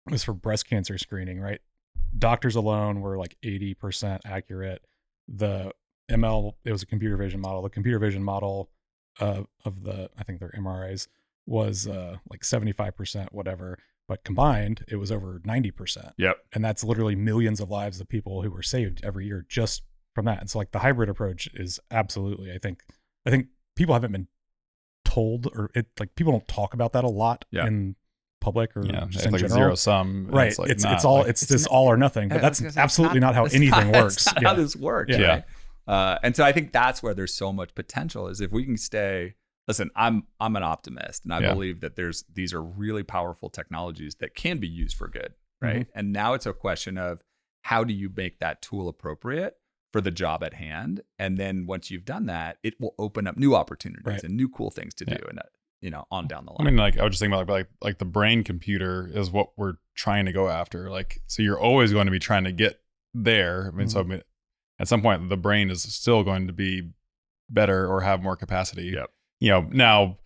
[0.09, 1.61] was for breast cancer screening, right?
[2.17, 4.85] Doctors alone were like eighty percent accurate.
[5.27, 5.71] The
[6.11, 7.61] ML it was a computer vision model.
[7.61, 8.69] The computer vision model
[9.19, 11.07] uh, of the I think they're MRIs
[11.45, 13.77] was uh like seventy five percent whatever,
[14.07, 16.37] but combined it was over ninety percent yep.
[16.53, 19.83] and that's literally millions of lives of people who were saved every year just
[20.13, 20.39] from that.
[20.39, 22.81] And so like the hybrid approach is absolutely I think
[23.25, 24.27] I think people haven't been
[25.03, 27.67] told or it like people don't talk about that a lot Yeah.
[27.67, 27.95] in
[28.41, 29.57] public or Yeah, just in like general.
[29.57, 30.27] zero sum.
[30.31, 30.47] right.
[30.47, 32.29] It's, It's like it's, not, all like- it's, it's this not- all or nothing.
[32.29, 34.25] But that's I was gonna say, it's absolutely not, how anything not- works.
[34.27, 34.47] Not yeah.
[34.49, 35.17] how this works.
[35.17, 35.27] Yeah.
[35.27, 35.43] Right?
[35.87, 38.77] Uh, and so I think that's where there's so much potential is if we can
[38.77, 39.35] stay.
[39.67, 41.53] Listen, I'm I'm an optimist, and I Yeah.
[41.53, 45.87] believe that there's these are really powerful technologies that can be used for good, right?
[45.87, 45.97] Mm-hmm.
[45.99, 47.23] And now it's a question of
[47.63, 49.57] how do you make that tool appropriate
[49.91, 53.37] for the job at hand, and then once you've done that, it will open up
[53.37, 54.23] new opportunities Right.
[54.23, 55.17] and new cool things to Yeah.
[55.17, 55.39] do, and
[55.81, 56.61] you know, on down the line.
[56.61, 59.29] I mean, like I was just thinking about like, like like the brain computer is
[59.31, 60.89] what we're trying to go after.
[60.89, 62.81] Like, so you're always going to be trying to get
[63.13, 63.69] there.
[63.71, 64.21] I mean, so I mean,
[64.79, 66.91] at some point, the brain is still going to be
[67.49, 68.85] better or have more capacity.
[68.95, 69.11] Yep.
[69.39, 70.17] You know, now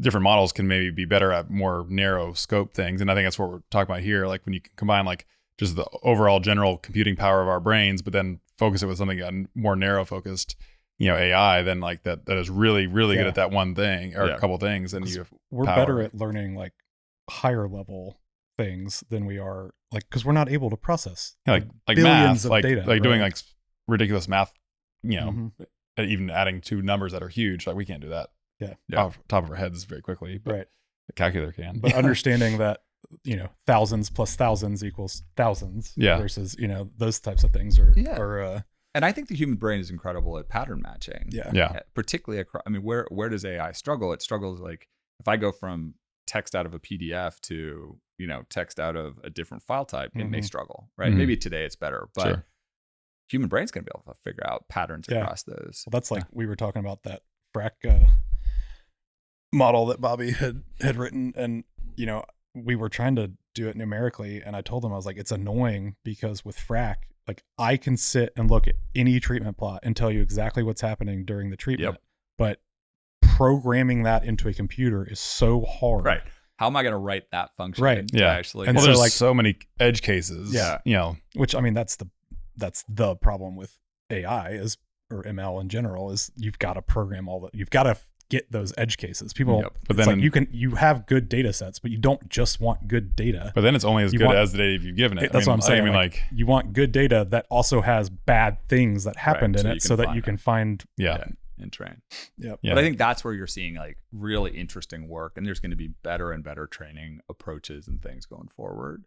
[0.00, 3.38] different models can maybe be better at more narrow scope things, and I think that's
[3.38, 4.26] what we're talking about here.
[4.26, 5.26] Like when you combine like
[5.58, 9.22] just the overall general computing power of our brains, but then focus it with something
[9.22, 10.56] uh, more narrow focused.
[10.98, 14.16] You know, AI, then like that that is really really good at that one thing
[14.16, 14.34] or Yeah.
[14.36, 15.76] a couple things, And you We're power.
[15.76, 16.72] better at learning like
[17.28, 18.18] higher level
[18.56, 22.04] things than we are like because we're not able to process Yeah, like like billions
[22.04, 23.36] math, of like data, like doing like
[23.86, 24.54] ridiculous math,
[25.02, 25.50] you know,
[25.98, 26.08] Mhm.
[26.08, 27.66] even adding two numbers that are huge.
[27.66, 28.30] Like we can't do that.
[28.60, 28.74] Yeah.
[28.88, 29.04] Yeah.
[29.04, 30.66] off the top of our heads very quickly, but right.
[31.08, 31.78] the calculator can.
[31.78, 32.80] but understanding that
[33.22, 36.18] you know thousands plus thousands equals thousands Yeah.
[36.18, 38.16] versus you know those types of things are Yeah.
[38.18, 38.60] are uh,
[38.94, 41.28] and I think the human brain is incredible at pattern matching.
[41.30, 44.88] yeah yeah, uh, particularly across i mean where where does ai struggle it struggles like
[45.20, 45.94] if i go from
[46.26, 50.10] text out of a pdf to you know text out of a different file type
[50.16, 50.44] it may Mhm.
[50.44, 51.16] struggle right Mhm.
[51.18, 52.44] maybe today it's better but Sure.
[53.30, 55.18] human brain's going to be able to figure out patterns Yeah.
[55.22, 57.22] across those well that's like we were talking about that
[57.54, 58.08] frac uh,
[59.52, 61.64] model that bobby had had written and
[61.96, 62.24] you know
[62.54, 65.30] we were trying to do it numerically and i told him i was like it's
[65.32, 66.96] annoying because with frac
[67.28, 70.80] like i can sit and look at any treatment plot and tell you exactly what's
[70.80, 71.96] happening during the treatment
[72.36, 72.60] but
[73.22, 76.22] programming that into a computer is so hard right
[76.58, 78.06] how am i going to write that function Right.
[78.08, 78.28] to Yeah.
[78.32, 80.54] actually And well, there's like- so many edge cases.
[80.54, 80.78] Yeah.
[80.86, 82.08] you know, which I mean that's the
[82.56, 83.78] that's the problem with
[84.10, 84.78] AI is
[85.10, 87.96] or ML in general is you've got to program all that you've got to
[88.28, 89.32] get those edge cases.
[89.32, 89.78] People, Yep.
[89.86, 92.88] But then- like you can you have good data sets, but you don't just want
[92.88, 93.52] good data.
[93.54, 95.24] But then it's only as You good want- as the data you've given it.
[95.24, 95.82] It- that's I mean, what I'm saying.
[95.82, 99.56] I mean, like, like, you want good data that also has bad things that happened
[99.56, 100.84] so in you it, so that you can find.
[100.96, 101.24] yeah,
[101.58, 102.02] and train.
[102.38, 102.58] Yep.
[102.62, 102.74] yeah.
[102.74, 105.76] But I think that's where you're seeing like really interesting work, and there's going to
[105.76, 109.04] be better and better training approaches and things going forward.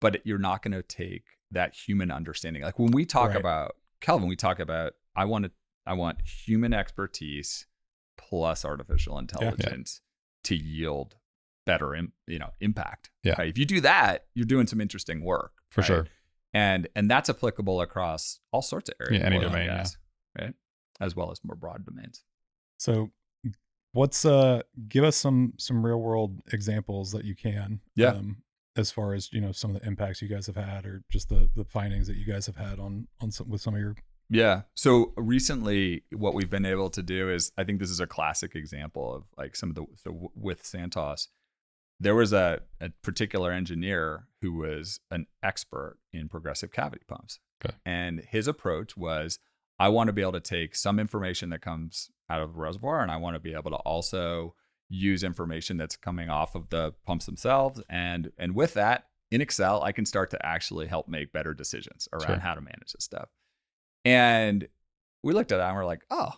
[0.00, 2.62] But you're not going to take that human understanding.
[2.62, 3.36] Like when we talk Right.
[3.40, 5.50] about Kelvin, we talk about I want to
[5.86, 7.66] I want human expertise
[8.18, 10.00] plus artificial intelligence
[10.44, 11.16] to yield
[11.64, 13.10] better, Im- you know, impact.
[13.22, 13.34] Yeah.
[13.38, 13.48] right?
[13.48, 15.86] If you do that, you're doing some interesting work for right?
[15.86, 16.06] sure.
[16.52, 19.20] and and that's applicable across all sorts of areas.
[19.20, 19.84] Yeah, any domain, yeah.
[20.38, 20.54] right?
[21.00, 22.24] As well as more broad domains.
[22.78, 23.10] So,
[23.92, 27.80] what's uh, give us some some real world examples that you can.
[27.94, 28.08] Yeah.
[28.08, 28.42] Um,
[28.76, 31.28] as far as you know, some of the impacts you guys have had, or just
[31.28, 33.96] the the findings that you guys have had on on some with some of your.
[34.30, 34.62] Yeah.
[34.74, 38.54] So recently, what we've been able to do is, I think this is a classic
[38.54, 41.28] example of like some of the so w- with Santos.
[42.00, 47.74] There was a, a particular engineer who was an expert in progressive cavity pumps, Okay.
[47.84, 49.40] and his approach was,
[49.80, 53.00] I want to be able to take some information that comes out of the reservoir,
[53.02, 54.54] and I want to be able to also
[54.88, 59.82] use information that's coming off of the pumps themselves, and and with that, in Excel,
[59.82, 62.36] I can start to actually help make better decisions around Sure.
[62.38, 63.28] how to manage this stuff.
[64.08, 64.68] And
[65.22, 66.32] we looked at that and we're like, oh,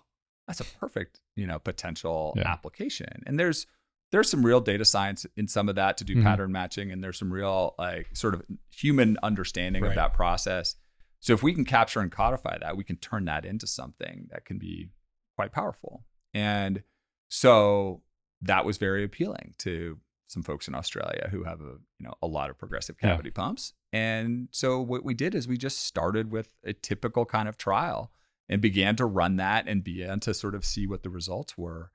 [0.46, 2.48] that's a perfect, you know, potential Yeah.
[2.50, 3.22] application.
[3.26, 3.66] And there's
[4.12, 6.24] there's some real data science in some of that to do Mhm.
[6.24, 9.90] pattern matching, and there's some real like sort of human understanding Right.
[9.90, 10.74] of that process.
[11.20, 14.44] So if we can capture and codify that, we can turn that into something that
[14.44, 14.90] can be
[15.36, 16.04] quite powerful.
[16.34, 16.82] And
[17.28, 18.02] so
[18.42, 20.00] that was very appealing to
[20.30, 23.10] some folks in Australia who have a you know a lot of progressive Yeah.
[23.10, 23.72] cavity pumps.
[23.92, 28.12] And so what we did is we just started with a typical kind of trial
[28.48, 31.90] and began to run that and began to sort of see what the results were.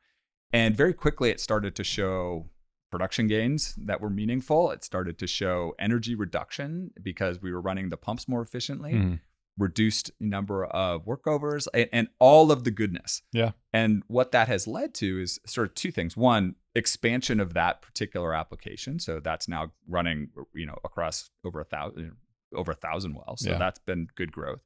[0.51, 2.49] And very quickly it started to show
[2.91, 4.71] production gains that were meaningful.
[4.71, 9.19] It started to show energy reduction because we were running the pumps more efficiently Mhm.
[9.57, 13.21] reduced number of workovers and, and all of the goodness.
[13.31, 13.51] Yeah.
[13.73, 16.15] And what that has led to is sort of two things.
[16.17, 18.99] One, expansion of that particular application.
[18.99, 22.13] So that's now running, you know, across over a thousand
[22.53, 23.41] over a thousand wells.
[23.41, 23.57] So Yeah.
[23.57, 24.61] that's been good growth.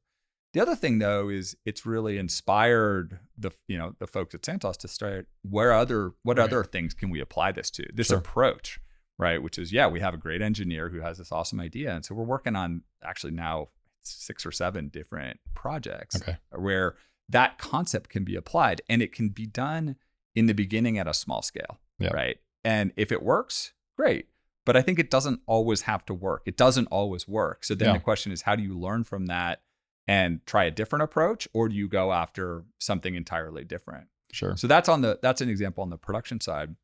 [0.53, 4.77] The other thing though is it's really inspired the you know the folks at Santos
[4.77, 6.43] to start where other what Right.
[6.45, 7.85] other things can we apply this to?
[7.93, 8.17] This Sure.
[8.17, 8.79] approach,
[9.17, 9.41] right?
[9.41, 12.15] Which is yeah, we have a great engineer who has this awesome idea, and so
[12.15, 13.69] we're working on actually now
[14.01, 16.37] six or seven different projects Okay.
[16.51, 16.95] where
[17.27, 19.95] that concept can be applied and it can be done
[20.33, 22.09] in the beginning at a small scale Yeah.
[22.13, 24.27] right and if it works great
[24.65, 27.89] but i think it doesn't always have to work it doesn't always work so then
[27.89, 27.93] Yeah.
[27.93, 29.61] the question is how do you learn from that
[30.07, 34.55] and try a different approach or do you go after something entirely different Sure.
[34.57, 36.75] so that's on the that's an example on the production side.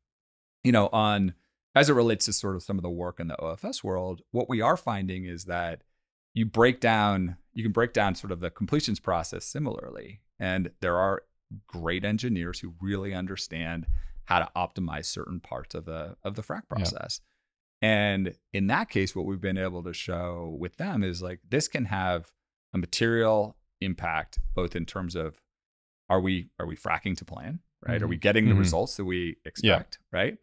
[0.64, 1.34] You know, on
[1.76, 4.48] as it relates to sort of some of the work in the OFS world, what
[4.48, 5.82] we are finding is that
[6.34, 10.22] you break down you can break down sort of the completions process similarly.
[10.40, 11.22] And there are
[11.68, 13.86] great engineers who really understand
[14.26, 16.76] how to optimize certain parts of the of the frac Yeah.
[16.76, 17.20] process.
[17.82, 21.68] And in that case, what we've been able to show with them is like this
[21.68, 22.32] can have
[22.74, 25.40] a material impact, both in terms of
[26.08, 28.02] are we are we fracking to plan, right?
[28.02, 28.58] Are we getting the Mhm.
[28.60, 30.38] results that we expect, right?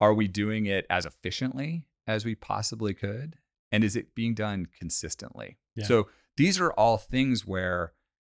[0.00, 3.36] Are we doing it as efficiently as we possibly could?
[3.70, 5.58] And is it being done consistently?
[5.74, 5.84] Yeah.
[5.86, 7.92] So these are all things where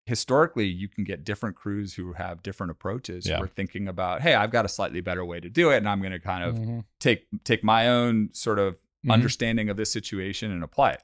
[0.07, 3.37] historically you can get different crews who have different approaches Yeah.
[3.37, 5.89] who are thinking about, hey, I've got a slightly better way to do it, and
[5.89, 6.85] I'm going to kind of Mhm.
[6.99, 9.11] take take my own sort of Mhm.
[9.13, 11.03] understanding of this situation and apply it.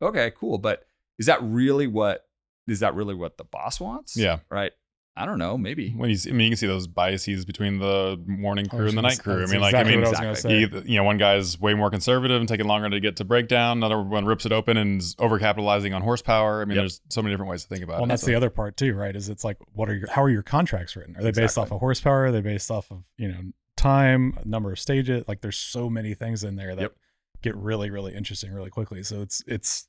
[0.00, 0.58] Okay, cool.
[0.58, 0.86] But
[1.18, 2.28] is that really what
[2.66, 4.16] is that really what the boss wants?
[4.16, 4.38] Yeah.
[4.48, 4.72] Right.
[5.16, 5.56] I don't know.
[5.56, 5.90] Maybe.
[5.90, 8.84] When you see, I mean, you can see those biases between the morning oh, crew
[8.86, 9.34] was and the night crew.
[9.34, 10.66] I that's mean, like, exactly I mean, what I was exactly.
[10.66, 10.76] say.
[10.88, 13.76] you, you know, one guy's way more conservative and taking longer to get to breakdown.
[13.78, 16.62] Another one rips it open and is overcapitalizing on horsepower.
[16.62, 16.82] I mean, Yep.
[16.82, 18.02] there's so many different ways to think about Well, it.
[18.04, 19.14] and that's So- the other part too, right?
[19.14, 21.16] Is it's like, what are your, how are your contracts written?
[21.16, 22.24] Are they based off of horsepower?
[22.24, 23.40] Are they based off of, you know,
[23.76, 25.24] time, number of stages?
[25.28, 26.96] Like there's so many things in there that Yep.
[27.42, 29.04] get really, really interesting really quickly.
[29.04, 29.86] So it's, it's,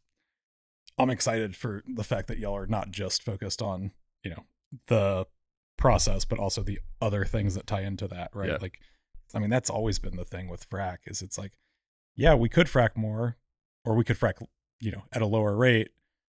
[0.99, 3.91] I'm excited for the fact that y'all are not just focused on,
[4.23, 4.43] you know,
[4.87, 5.25] the
[5.77, 8.49] process, but also the other things that tie into that, right?
[8.49, 8.57] Yeah.
[8.61, 8.79] Like,
[9.33, 11.53] I mean, that's always been the thing with frac is it's like,
[12.15, 13.37] yeah, we could frac more
[13.83, 14.45] or we could frac,
[14.79, 15.89] you know, at a lower rate,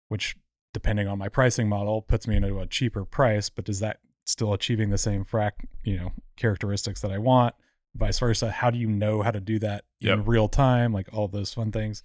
[0.08, 0.36] which
[0.72, 4.52] depending on my pricing model puts me into a cheaper price, but does that still
[4.52, 7.54] achieving the same frac, you know, characteristics that I want?
[7.96, 8.50] Vice versa.
[8.50, 10.92] How do you know how to do that in real time?
[10.92, 12.04] Like all those fun things.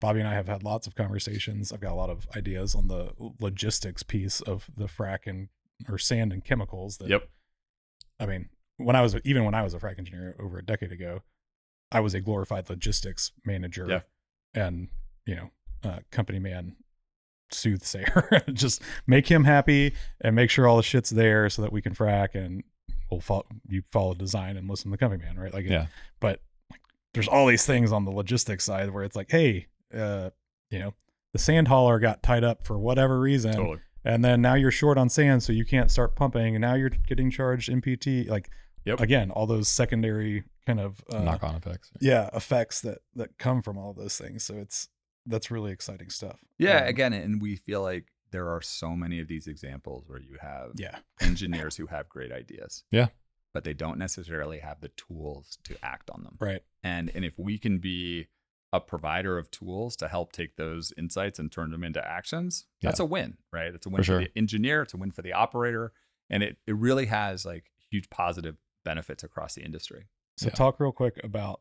[0.00, 1.70] Bobby and I have had lots of conversations.
[1.72, 5.48] I've got a lot of ideas on the logistics piece of the frac and
[5.88, 7.28] or sand and chemicals that Yep.
[8.20, 10.92] I mean, when I was even when I was a frac engineer over a decade
[10.92, 11.22] ago,
[11.90, 14.00] I was a glorified logistics manager Yeah.
[14.54, 14.88] and
[15.26, 15.50] you know
[15.84, 16.76] uh, company man
[17.50, 18.42] soothsayer.
[18.52, 21.94] Just make him happy and make sure all the shit's there so that we can
[21.94, 22.62] frack and
[23.10, 25.52] we'll follow you follow design and listen to the company man, right?
[25.52, 25.86] Like Yeah.
[26.20, 26.80] But like,
[27.14, 30.30] there's all these things on the logistics side where it's like, hey, uh,
[30.70, 30.94] you know,
[31.32, 33.78] the sand hauler got tied up for whatever reason Totally.
[34.04, 36.90] And then now you're short on sand so you can't start pumping and now you're
[36.90, 38.50] getting charged NPT like
[38.84, 39.00] Yep.
[39.00, 41.90] again all those secondary kind of uh, Knock on effects.
[42.00, 44.88] yeah effects that that come from all those things so it's
[45.24, 49.20] that's really exciting stuff Yeah, Um, again, and we feel like there are so many
[49.20, 52.82] of these examples where you have yeah engineers who have great ideas.
[52.90, 53.08] Yeah.
[53.54, 56.36] But they don't necessarily have the tools to act on them.
[56.40, 58.26] right And and if we can be
[58.72, 63.00] a provider of tools to help take those insights and turn them into actions, that's
[63.00, 63.74] a win, right?
[63.74, 64.20] It's a win For for, sure.
[64.20, 65.92] the engineer, it's a win for the operator,
[66.30, 70.06] and it it really has like huge positive benefits across the industry.
[70.38, 70.54] so Yeah.
[70.54, 71.60] talk real quick about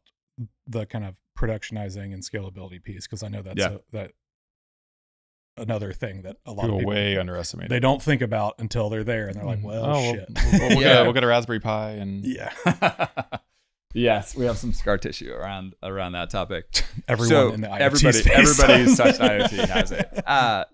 [0.65, 3.73] the kind of productionizing and scalability piece because i know that's Yeah.
[3.73, 4.11] a, that
[5.57, 7.69] another thing that a lot People of people way underestimated.
[7.69, 9.63] they don't think about until they're there and they're like Mhm.
[9.63, 10.99] well oh, we'll- shit We'll, we'll, get Yeah.
[10.99, 12.53] a, we'll get a Raspberry Pi and yeah
[13.93, 16.83] yes, we have some scar tissue around around that topic.
[17.07, 20.23] everyone so in the IoT everybody, space everybody who's touched IoT has it.
[20.25, 20.65] Uh,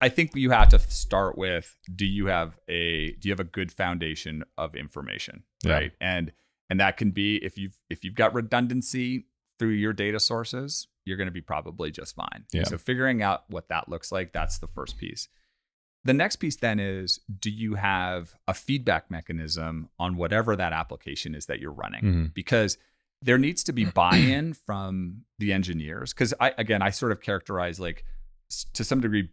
[0.00, 3.44] I think you have to start with: Do you have a do you have a
[3.44, 5.72] good foundation of information, Yeah.
[5.72, 5.92] right?
[6.00, 6.32] And
[6.68, 9.26] and that can be if you've if you've got redundancy
[9.58, 12.44] through your data sources, you're going to be probably just fine.
[12.52, 12.64] Yeah.
[12.64, 15.28] So figuring out what that looks like, that's the first piece.
[16.06, 21.34] The next piece then is: Do you have a feedback mechanism on whatever that application
[21.34, 22.02] is that you're running?
[22.04, 22.34] Mhm.
[22.34, 22.78] because
[23.22, 26.12] there needs to be buy-in from the engineers.
[26.12, 28.04] Because i again i sort of characterize like
[28.74, 29.30] to some degree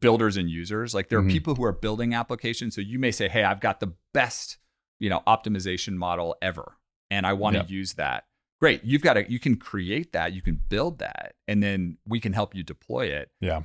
[0.00, 0.94] builders and users.
[0.94, 3.80] Like there are people who are building applications so you may say hey i've got
[3.80, 4.58] the best
[4.98, 6.76] you know optimization model ever
[7.10, 7.70] and i want to Yep.
[7.70, 8.24] use that.
[8.60, 12.18] Great you've got to you can create that you can build that and then we
[12.20, 13.30] can help you deploy it.
[13.40, 13.62] Yeah,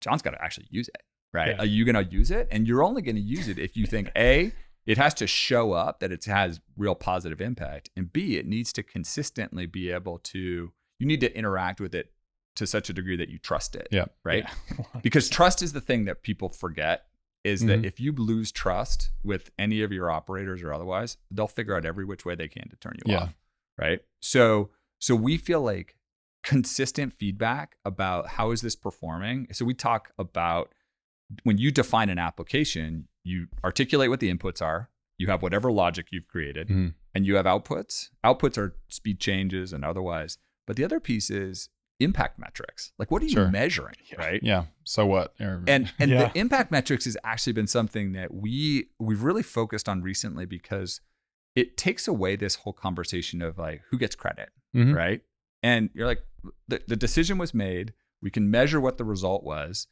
[0.00, 1.02] John's got to actually use it,
[1.32, 1.48] right?
[1.50, 1.58] Yeah.
[1.62, 2.48] Are you going to use it?
[2.50, 4.52] And you're only going to use it if you think A,
[4.86, 8.72] it has to show up that it has real positive impact, and B, it needs
[8.74, 12.12] to consistently be able to, you need to interact with it
[12.56, 14.06] to such a degree that you trust it, Yeah.
[14.24, 14.44] right?
[14.70, 14.84] Yeah.
[15.02, 17.04] Because trust is the thing that people forget
[17.44, 17.86] is that Mhm.
[17.86, 22.04] if you lose trust with any of your operators or otherwise, they'll figure out every
[22.04, 23.18] which way they can to turn you Yeah.
[23.24, 23.36] off,
[23.78, 24.00] right?
[24.20, 24.70] So
[25.00, 25.96] so we feel like
[26.42, 29.46] consistent feedback about how is this performing.
[29.52, 30.74] So we talk about
[31.42, 36.06] when you define an application, you articulate what the inputs are, you have whatever logic
[36.10, 36.94] you've created, Mhm.
[37.14, 38.10] and you have outputs.
[38.24, 40.38] Outputs are speed changes and otherwise.
[40.66, 41.68] But the other piece is
[42.00, 42.92] impact metrics.
[42.98, 43.48] Like what are you Sure.
[43.50, 44.40] measuring, right?
[44.42, 44.66] yeah.
[44.84, 45.34] So what?
[45.38, 45.66] And
[45.98, 46.28] and Yeah.
[46.32, 51.00] the impact metrics has actually been something that we we've really focused on recently because
[51.56, 54.94] it takes away this whole conversation of like who gets credit Mhm.
[54.94, 55.22] right
[55.60, 56.22] and you're like
[56.68, 59.88] the, the decision was made we can measure what the result was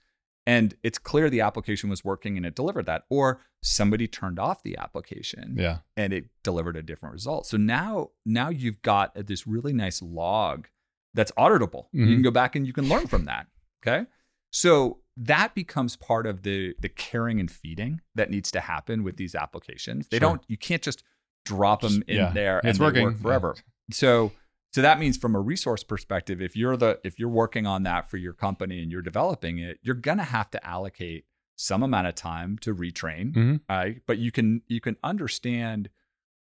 [0.47, 4.63] and it's clear the application was working and it delivered that or somebody turned off
[4.63, 7.47] the application yeah, and it delivered a different result.
[7.47, 10.69] So now now you've got this really nice log
[11.15, 11.87] that's auditable.
[11.93, 12.13] You Mhm.
[12.15, 13.47] can go back and you can learn from that.
[13.87, 14.07] Okay?
[14.53, 19.17] So that becomes part of the the caring and feeding that needs to happen with
[19.17, 20.09] these applications.
[20.09, 20.29] They Sure.
[20.29, 21.03] don't you can't just
[21.45, 22.33] drop them in yeah.
[22.33, 23.05] there and It's they working.
[23.05, 23.57] work forever.
[23.91, 24.33] So
[24.77, 28.11] so that means from a resource perspective, if you're the if you're working on that
[28.11, 31.25] for your company and you're developing it, you're gonna have to allocate
[31.57, 33.61] some amount of time to retrain Mhm.
[33.71, 34.03] right?
[34.07, 35.89] But you can you can understand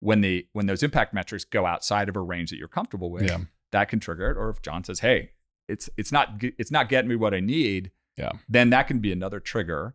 [0.01, 3.22] when the when those impact metrics go outside of a range that you're comfortable with,
[3.28, 3.43] Yeah.
[3.70, 4.37] that can trigger it.
[4.37, 5.30] Or if John says, "Hey,
[5.68, 8.32] it's it's not it's not getting me what I need," Yeah.
[8.49, 9.95] then that can be another trigger.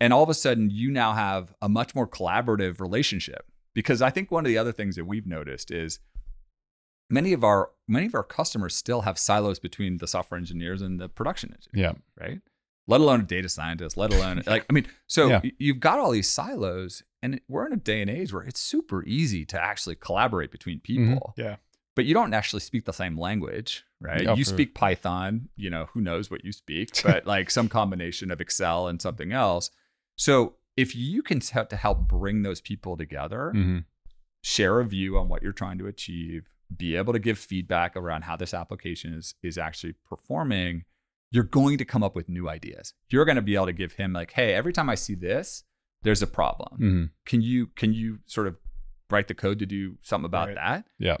[0.00, 3.46] And all of a sudden, you now have a much more collaborative relationship.
[3.74, 5.98] Because I think one of the other things that we've noticed is
[7.12, 10.98] many of our many of our customers still have silos between the software engineers and
[11.00, 12.40] the production engineers yeah, right?
[12.88, 15.40] Let alone a data scientist, let alone like I mean, so Yeah.
[15.58, 19.04] you've got all these silos, and we're in a day and age where it's super
[19.04, 21.12] easy to actually collaborate between Mm-hmm.
[21.12, 21.34] people.
[21.36, 21.56] Yeah.
[21.94, 24.22] But you don't actually speak the same language, right?
[24.22, 27.68] Yeah, you for- speak Python, you know, who knows what you speak, but like some
[27.68, 29.70] combination of Excel and something else.
[30.16, 33.84] So if you can t- to help bring those people together, Mhm.
[34.42, 38.22] share a view on what you're trying to achieve, be able to give feedback around
[38.22, 40.84] how this application is is actually performing,
[41.30, 42.94] you're going to come up with new ideas.
[43.08, 45.64] You're going to be able to give him like, "Hey, every time I see this,
[46.02, 46.80] there's a problem.
[46.80, 47.10] Mhm.
[47.26, 48.56] Can you can you sort of
[49.10, 50.56] write the code to do something about Right.
[50.56, 51.16] that?" yeah,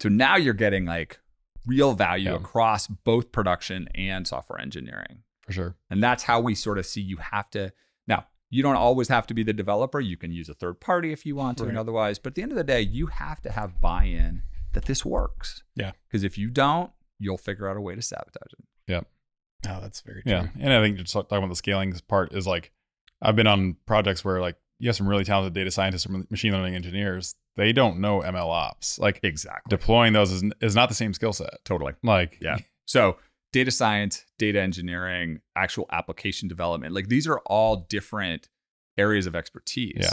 [0.00, 1.20] So now you're getting like
[1.66, 2.36] real value Yeah.
[2.36, 5.22] across both production and software engineering.
[5.46, 5.76] for sure.
[5.88, 7.72] And that's how we sort of see you have to.
[8.06, 9.98] Now, you don't always have to be the developer.
[9.98, 12.18] You can use a third party if you want to, and otherwise.
[12.18, 14.42] But at the end of the day, you have to have buy-in
[14.72, 15.62] that this works.
[15.74, 15.92] Yeah.
[16.08, 18.64] Because if you don't, you'll figure out a way to sabotage it.
[18.86, 19.00] Yeah.
[19.68, 20.30] Oh, that's very true.
[20.32, 22.70] Yeah, and I think just talking about the scaling part is like
[23.20, 26.52] I've been on projects where like you have some really talented data scientists or machine
[26.52, 27.34] learning engineers.
[27.56, 28.98] They don't know ML ops.
[29.00, 29.68] Like Exactly.
[29.68, 31.64] deploying those is, is not the same skill set.
[31.64, 31.94] Totally.
[32.04, 32.58] Like Yeah.
[32.86, 33.16] So
[33.52, 38.48] data science, data engineering, actual application development, like these are all different
[38.96, 39.96] areas of expertise.
[40.00, 40.10] Yeah.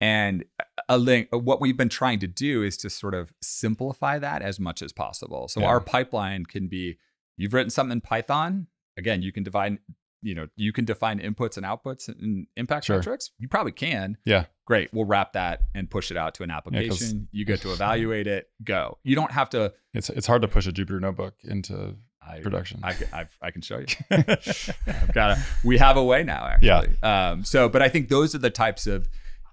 [0.00, 0.44] And
[0.88, 4.58] a link, what we've been trying to do is to sort of simplify that as
[4.58, 5.46] much as possible.
[5.48, 5.66] So Yeah.
[5.66, 6.98] our pipeline can be,
[7.36, 8.66] you've written something in Python.
[8.96, 9.78] Again, you can define,
[10.22, 12.96] you know, you can define inputs and outputs and impact Sure.
[12.96, 13.30] metrics.
[13.38, 14.16] You probably can.
[14.24, 14.46] Yeah.
[14.66, 14.88] Great.
[14.92, 17.28] We'll wrap that and push it out to an application.
[17.32, 18.48] you get to evaluate it.
[18.64, 18.98] Go.
[19.04, 19.72] You don't have to.
[19.92, 21.96] it's it's hard to push a Jupyter notebook into
[22.26, 22.80] I, production.
[22.82, 23.86] I, can- I've, I can show you.
[24.10, 26.96] I've got a, we have a way now, actually.
[27.02, 29.08] Um, so, but I think those are the types of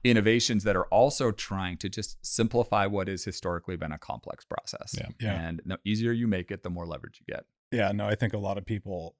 [0.10, 4.95] innovations that are also trying to just simplify what has historically been a complex process.
[4.97, 5.08] Yeah.
[5.20, 5.34] Yeah.
[5.41, 7.45] And the easier you make it, the more leverage you get.
[7.72, 9.16] Yeah, no, I think a lot of people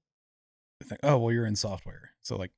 [0.84, 2.52] think, oh, well, you're in software, so like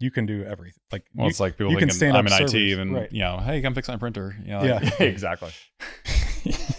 [0.00, 0.80] you can do everything.
[0.90, 2.78] Like, well, you- it's like people you can thinking stand I'm up in IT servers,
[2.78, 3.12] and right.
[3.12, 4.36] you know, hey, come fix my printer.
[4.44, 5.06] You know, like- Yeah.
[5.06, 5.50] exactly.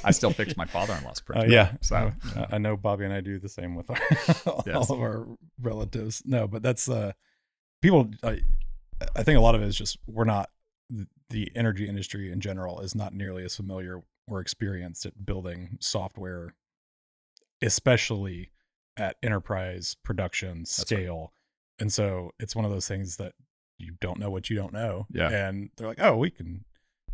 [0.04, 1.48] I still fix my father-in-law's Uh, printer.
[1.50, 1.72] Yeah.
[1.82, 3.98] So I- I know Bobby and I do the same with our,
[4.46, 4.90] all Yes.
[4.90, 5.26] of our
[5.62, 6.22] relatives.
[6.26, 7.14] No, but that's uh,
[7.82, 8.10] people.
[8.24, 8.42] I,
[9.16, 10.50] I think a lot of it is just we're not
[11.30, 16.56] the energy industry in general is not nearly as familiar or experienced at building software,
[17.62, 18.52] especially
[18.98, 20.68] at enterprise production right.
[20.68, 21.34] scale.
[21.80, 23.34] And so it's one of those things that
[23.80, 25.08] you don't know what you don't know.
[25.12, 25.30] Yeah.
[25.30, 26.66] And they're like, oh, we can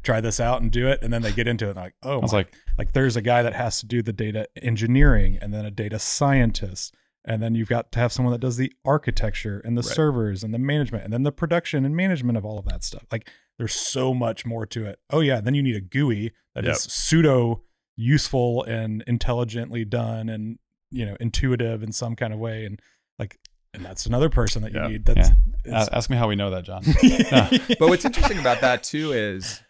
[0.03, 0.99] try this out and do it.
[1.01, 3.15] And then they get into it and like, oh, I was my like, like there's
[3.15, 6.93] a guy that has to do the data engineering and then a data scientist
[7.25, 9.95] and then you've got to have someone that does the architecture and the Right.
[9.95, 13.05] servers and the management and then the production and management of all of that stuff
[13.11, 13.29] like
[13.59, 16.69] there's so much more to it oh yeah then you need a gui that is
[16.69, 16.77] Yep.
[16.77, 17.61] pseudo
[17.97, 20.57] useful and intelligently done and
[20.89, 22.81] you know intuitive in some kind of way and
[23.19, 23.37] like
[23.73, 24.87] and that's another person that you Yeah.
[24.87, 25.29] need that's
[25.65, 25.85] yeah.
[25.91, 26.81] A- ask me how we know that, John.
[27.79, 29.61] but what's interesting about that too is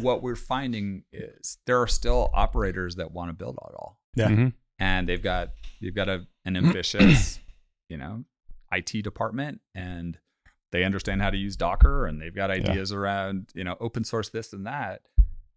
[0.00, 4.00] what we're finding is there are still operators that want to build it all.
[4.16, 4.28] Yeah.
[4.30, 4.52] Mhm.
[4.80, 5.50] and they've got
[5.80, 7.38] they've got a, an ambitious
[7.88, 8.24] you know
[8.72, 10.18] IT department and
[10.72, 14.28] they understand how to use Docker and they've got ideas around you know open source
[14.28, 15.02] this and that.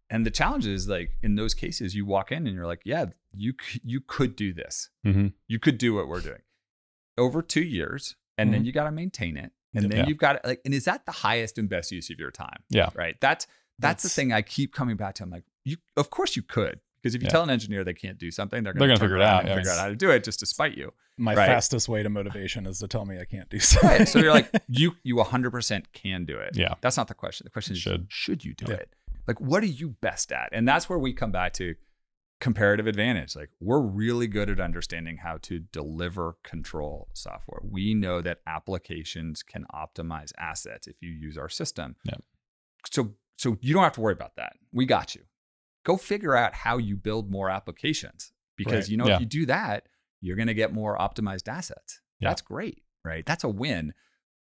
[0.10, 3.06] And the challenge is like in those cases you walk in and you're like yeah
[3.34, 3.54] you
[3.84, 4.90] you could do this.
[5.06, 5.34] Mhm.
[5.48, 6.42] you could do what we're doing.
[7.18, 8.66] Over 2 years and then Mhm.
[8.66, 10.08] you got to maintain it and then Yeah.
[10.08, 12.64] you've got to, like and is that the highest and best use of your time?
[12.70, 12.90] Yeah.
[12.96, 13.20] right?
[13.22, 13.48] That's
[13.80, 15.24] that's, the thing I keep coming back to.
[15.24, 17.32] I'm like you of course you could because if you Yeah.
[17.32, 19.40] tell an engineer they can't do something they're They're going gonna figure it out out,
[19.42, 19.56] and yeah.
[19.56, 21.46] figure out how to do it just to spite you my Right.
[21.48, 24.32] fastest way to motivation is to tell me i can't do so right so you're
[24.34, 26.76] like you you 100% can do it Yeah.
[26.82, 28.08] that's not the question the question is Should.
[28.10, 28.76] should you do Yeah.
[28.78, 28.94] it
[29.28, 31.76] like what are you best at and that's where we come back to
[32.40, 38.20] comparative advantage like we're really good at understanding how to deliver control software we know
[38.20, 42.16] that applications can optimize assets if you use our system Yeah.
[42.92, 45.22] so so you don't have to worry about that we got you
[45.84, 48.90] go figure out how you build more applications because Right.
[48.90, 49.16] you know Yeah.
[49.16, 49.88] if you do that
[50.22, 52.30] you're going to get more optimized assets Yeah.
[52.30, 53.94] that's great right that's a win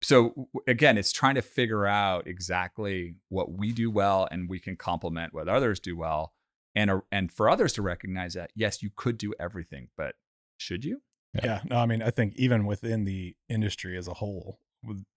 [0.01, 4.75] so again it's trying to figure out exactly what we do well and we can
[4.75, 6.33] complement what others do well
[6.75, 10.15] and uh, and for others to recognize that yes you could do everything but
[10.57, 11.01] should you
[11.35, 11.41] Yeah.
[11.45, 11.61] Yeah.
[11.69, 14.57] No, I mean, I think even within the industry as a whole, with-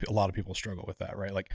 [0.09, 1.33] a lot of people struggle with that, right?
[1.33, 1.51] Like,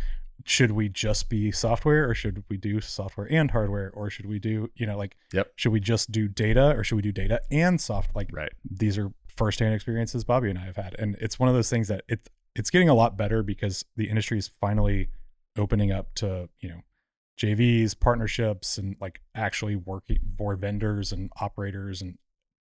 [0.46, 4.40] should we just be software or should we do software and hardware or should we
[4.40, 5.52] do, you know, like, Yep.
[5.56, 8.16] should we just do data or should we do data and soft?
[8.16, 10.96] Like, right these are firsthand experiences Bobby and I have had.
[11.00, 14.10] And it's one of those things that it, it's getting a lot better because the
[14.10, 15.10] industry is finally
[15.58, 16.82] opening up to, you know,
[17.40, 22.18] JVs, partnerships, and like actually working for vendors and operators and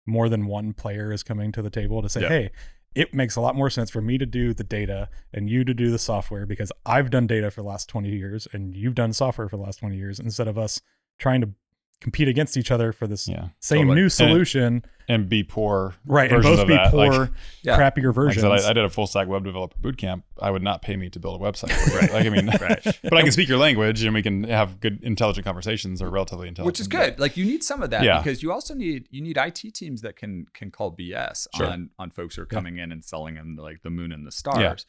[0.06, 2.28] more than one player is coming to the table to say, Yeah.
[2.30, 2.52] hey,
[2.96, 5.74] it makes a lot more sense for me to do the data and you to
[5.74, 9.14] do the software because I've done data for the last 20 years and you've done
[9.14, 10.82] software for the last 20 years instead of us
[11.18, 11.50] trying to
[12.02, 13.50] compete against each other for this Yeah.
[13.60, 14.02] same Totally.
[14.02, 14.84] new solution.
[15.10, 15.96] And be poor.
[16.06, 16.32] right.
[16.32, 16.92] And versions both be that.
[16.92, 17.30] poor, Like-
[17.64, 17.78] Yeah.
[17.80, 18.42] crappier Like I, versions.
[18.42, 20.24] said, I, I did a full stack web developer boot camp.
[20.40, 21.70] I would not pay me to build a website.
[22.00, 22.14] right.
[22.14, 22.84] Like I mean, Right.
[23.04, 26.48] but I can speak your language and we can have good, intelligent conversations or relatively
[26.48, 26.68] intelligent.
[26.68, 28.20] which is good like you need some of that Yeah.
[28.20, 31.66] because you also need you need IT teams that can can call BS Sure.
[31.66, 34.32] on on folks who are coming in and selling them like the moon and the
[34.32, 34.86] stars.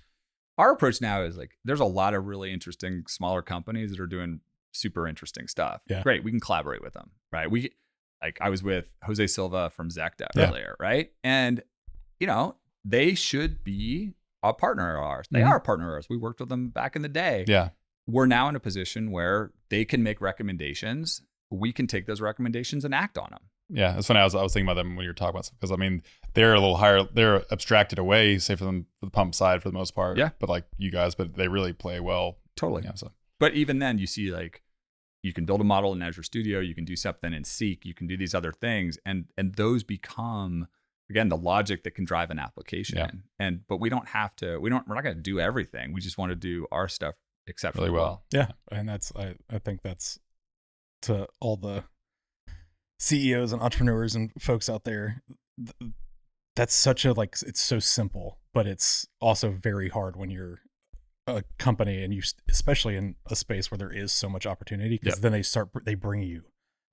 [0.59, 4.07] Our approach now is like there's a lot of really interesting smaller companies that are
[4.07, 4.41] doing
[4.73, 5.83] super interesting stuff.
[5.89, 6.03] Yeah.
[6.03, 7.51] Great, we can collaborate with them, right?
[7.51, 7.73] We
[8.23, 10.49] like I was with Jose Silva from Zacta Yeah.
[10.49, 11.11] earlier, right?
[11.25, 11.63] And
[12.19, 15.27] you know, they should be a partner of ours.
[15.31, 15.49] They Mhm.
[15.49, 16.07] are a partner of ours.
[16.11, 17.45] We worked with them back in the day.
[17.49, 17.71] Yeah.
[18.07, 21.23] We're now in a position where they can make recommendations.
[21.51, 23.41] We can take those recommendations and act on them.
[23.73, 24.21] Yeah, that's funny.
[24.21, 26.03] I was I was thinking about them when you were talking about because I mean
[26.35, 27.03] they're a little higher.
[27.05, 30.17] They're abstracted away, say for them for the pump side for the most part.
[30.19, 30.31] Yeah.
[30.41, 32.39] but like you guys, but they really play well.
[32.57, 32.83] Totally.
[32.85, 34.63] Yeah, so But even then, you see like
[35.23, 37.93] you can build a model in Azure Studio, you can do something in Seeq, you
[37.95, 40.69] can do these other things, and and those become
[41.11, 42.99] again the logic that can drive an application.
[42.99, 43.11] Yeah.
[43.41, 44.59] And but we don't have to.
[44.59, 44.87] We don't.
[44.87, 45.93] We're not going to do everything.
[45.93, 47.17] We just want to do our stuff
[47.49, 48.23] exceptionally Really well.
[48.33, 48.47] well.
[48.71, 50.21] Yeah, and that's I I think that's
[51.03, 51.85] to all the
[52.99, 55.23] CEOs and entrepreneurs and folks out there.
[55.59, 55.93] th-
[56.57, 60.61] That's such a like it's so simple, but it's also very hard when you're
[61.37, 65.17] a company and you especially in a space where there is so much opportunity because
[65.17, 65.23] Yep.
[65.23, 66.45] then they start they bring you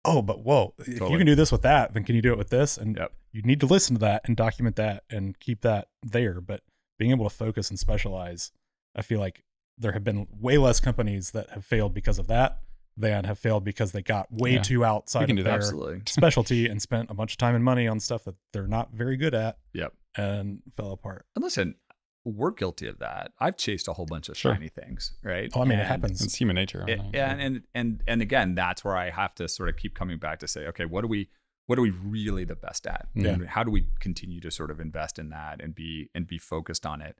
[0.05, 2.37] oh but whoa if you can do this with that then can you do it
[2.37, 3.11] with this and Yep.
[3.33, 6.61] you need to listen to that and document that and keep that there but
[6.99, 8.51] being able to focus and specialize
[8.95, 9.43] i feel like
[9.77, 12.59] there have been way less companies that have failed because of that
[12.99, 14.61] than have failed because they got way Yeah.
[14.63, 15.61] too outside of their
[16.07, 19.17] specialty and spent a bunch of time and money on stuff that they're not very
[19.17, 19.93] good at Yep.
[20.15, 21.75] and fell apart And listen,
[22.35, 23.31] we're guilty of that.
[23.39, 24.53] I've chased a whole bunch of Sure.
[24.53, 25.49] shiny things, right?
[25.55, 26.83] oh i mean it happens it's human nature.
[26.87, 27.15] I It- think.
[27.15, 30.39] and, and and and again, that's where I have to sort of keep coming back
[30.39, 31.29] to say, okay, what are we
[31.67, 33.07] what are we really the best at?
[33.13, 33.31] Yeah.
[33.33, 36.37] And how do we continue to sort of invest in that and be and be
[36.37, 37.17] focused on it?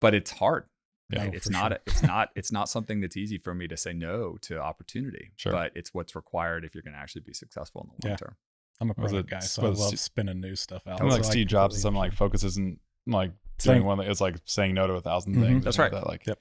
[0.00, 0.64] But it's hard.
[1.10, 1.30] Yeah, right?
[1.32, 1.78] Oh, it's not sure.
[1.86, 5.30] it's not it's not something that's easy for me to say no to opportunity.
[5.36, 5.52] Sure.
[5.52, 8.16] But it's what's required if you're going to actually be successful in the long Yeah.
[8.16, 8.36] term.
[8.80, 11.24] i'm a Was product guy so i love it- spinning new stuff out I'm like
[11.24, 12.18] So Steve Jobs, completely something like understand.
[12.18, 12.78] focus isn't
[13.08, 13.98] like Saying- one.
[13.98, 15.40] That, it's like saying no to a 1000 Mhm.
[15.42, 15.64] things.
[15.64, 16.06] That's or something right.
[16.06, 16.38] like That,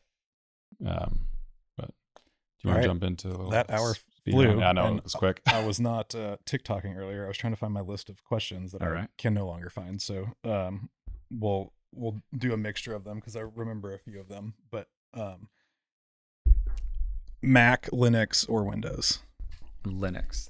[0.80, 1.01] like, Yep.
[1.01, 1.20] Um,
[1.78, 1.93] but do
[2.61, 2.82] you want right.
[2.84, 4.59] to jump into a little That hour speed flew, round?
[4.59, 5.41] Yeah, I know and it was quick.
[5.47, 7.26] I was not uh, TikToking earlier.
[7.26, 9.09] I was trying to find my list of questions that All I right.
[9.18, 9.99] can no longer find.
[10.01, 10.89] So um,
[11.32, 14.53] we'll we'll do a mixture of them because I remember a few of them.
[14.70, 15.49] But um,
[17.41, 19.20] Mac, Linux, or Windows.
[19.84, 20.49] Linux.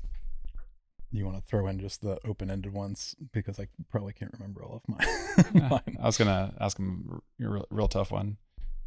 [1.12, 4.82] You want to throw in just the open-ended ones because I probably can't remember all
[4.84, 4.98] of my
[5.54, 5.70] Yeah.
[5.70, 5.98] mine.
[6.02, 8.38] I was gonna ask him a real, real tough one: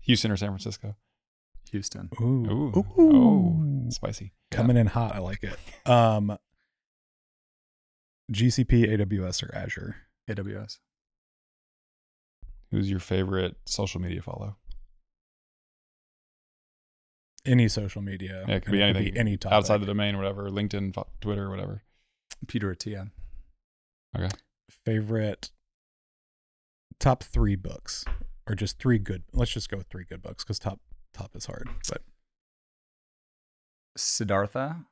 [0.03, 0.97] Houston or San Francisco?
[1.71, 2.11] Houston.
[2.21, 2.25] Ooh,
[2.77, 2.85] Ooh, Ooh.
[3.87, 4.33] oh, spicy.
[4.51, 5.15] coming in hot.
[5.15, 5.57] I like it.
[5.89, 6.37] Um,
[8.33, 9.97] GCP, AWS, or Azure.
[10.29, 10.79] AWS.
[12.71, 14.57] Who's your favorite social media follow?
[17.47, 18.45] Any social media.
[18.47, 19.57] Yeah, it could be anything any topic.
[19.57, 21.83] outside the domain, whatever, LinkedIn, Twitter, whatever.
[22.47, 23.11] Peter Attia.
[24.17, 24.29] Okay.
[24.85, 25.51] Favorite
[26.99, 28.05] top three books
[28.47, 30.81] or just three good let's just go with three good books because top
[31.15, 32.03] top is hard but
[33.97, 34.87] Siddhartha,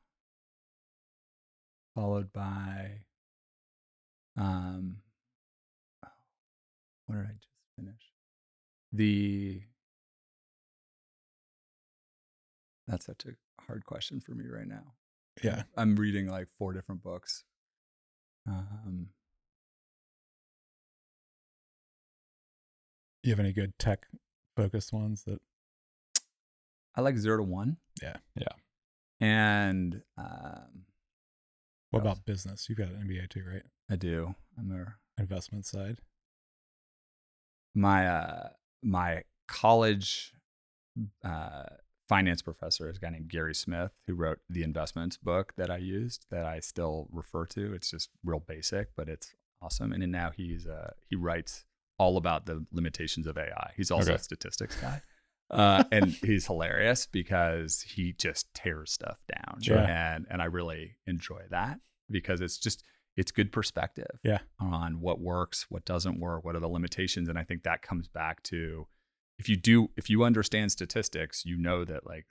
[1.94, 3.04] followed by,
[4.36, 4.98] um,
[7.06, 8.12] what did I just finish?
[8.92, 9.62] The.
[12.86, 14.94] That's such a hard question for me right now.
[15.42, 17.44] Yeah I'm reading like four different books.
[18.46, 19.08] Um,
[23.22, 24.06] you have any good tech
[24.56, 25.40] focused ones that
[26.96, 27.76] I like zero to one.
[28.02, 28.16] Yeah.
[28.34, 28.48] Yeah.
[29.20, 30.84] And um,
[31.90, 34.34] what What about business you've got an mba too right I do.
[34.58, 35.98] I'm a investment side
[37.74, 38.48] my uh
[38.82, 40.32] my college
[41.24, 41.64] uh
[42.08, 45.76] finance professor is a guy named Gary Smith who wrote the investments book that I
[45.76, 47.74] used that I still refer to.
[47.74, 49.92] It's just real basic, but it's awesome.
[49.92, 51.64] And then now he's uh he writes
[51.98, 53.72] all about the limitations of AI.
[53.76, 54.20] He's also Okay.
[54.20, 55.02] a statistics guy.
[55.50, 59.60] Uh, and he's hilarious because he just tears stuff down.
[59.60, 59.78] Sure.
[59.78, 61.80] And and I really enjoy that
[62.10, 62.84] because it's just
[63.16, 64.38] it's good perspective Yeah.
[64.60, 67.28] on what works, what doesn't work, what are the limitations.
[67.28, 68.86] And I think that comes back to
[69.38, 72.26] if you do if you understand statistics, you know that like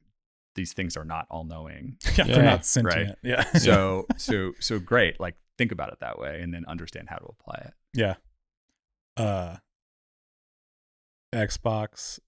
[0.55, 1.97] these things are not all knowing.
[2.05, 3.15] yeah, Yeah, they're not sentient right.
[3.23, 5.19] yeah So so so great.
[5.19, 7.73] Like think about it that way and then understand how to apply it.
[7.93, 8.15] yeah
[9.17, 9.57] uh
[11.33, 12.19] xbox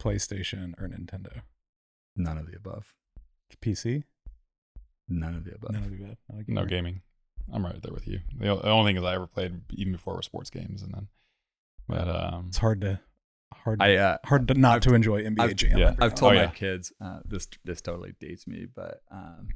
[0.00, 1.42] playstation or nintendo
[2.16, 2.94] None of the above.
[3.62, 4.04] pc
[5.08, 5.72] None of the above.
[5.72, 7.00] none of the above Not a No gaming.
[7.52, 8.20] I'm right there with you.
[8.36, 11.08] The, the only thing is I ever played even before were sports games, and then,
[11.88, 13.00] but um, it's hard to
[13.68, 16.32] hard I uh, hard to not I've- to enjoy nba I've- jam yeah, I've told
[16.32, 16.50] Oh, my yeah.
[16.50, 17.48] kids uh, this.
[17.64, 19.48] This totally dates me, but um,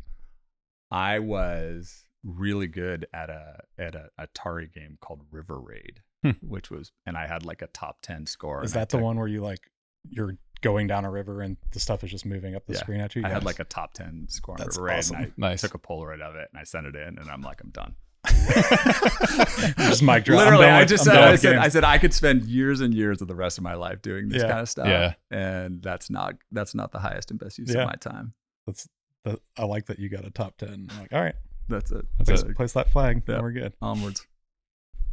[0.90, 6.30] I was really good at a at a Atari game called River Raid, Hmm.
[6.40, 8.62] which was, and I had like a top ten score.
[8.64, 9.60] Is and I that the took- one where you like
[10.08, 12.78] you're going down a river and the stuff is just moving up the Yeah.
[12.80, 13.22] screen at you?
[13.24, 15.16] I had like a top ten score on That's River Raid, awesome.
[15.16, 15.60] and I nice.
[15.62, 17.94] took a Polaroid of it and I sent it in, and I'm like, I'm done.
[19.78, 20.38] Just mic drop.
[20.40, 22.80] I'm Literally, I with- just I'm said, I said, I said I could spend years
[22.80, 24.48] and years of the rest of my life doing this Yeah.
[24.48, 24.86] kind of stuff.
[24.88, 25.14] Yeah.
[25.30, 27.82] and that's not that's not the highest and best use Yeah.
[27.82, 28.34] of my time.
[28.66, 28.88] That's
[29.24, 30.88] that, I like that you got a top ten.
[30.90, 31.34] I'm like, all right,
[31.68, 32.04] That's it.
[32.18, 32.56] That's place, it.
[32.56, 33.22] place that flag.
[33.28, 33.40] Yeah.
[33.40, 33.72] We're good.
[33.80, 34.26] Onwards.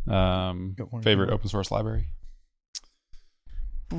[0.08, 1.36] Um, one favorite more.
[1.36, 2.08] open source library?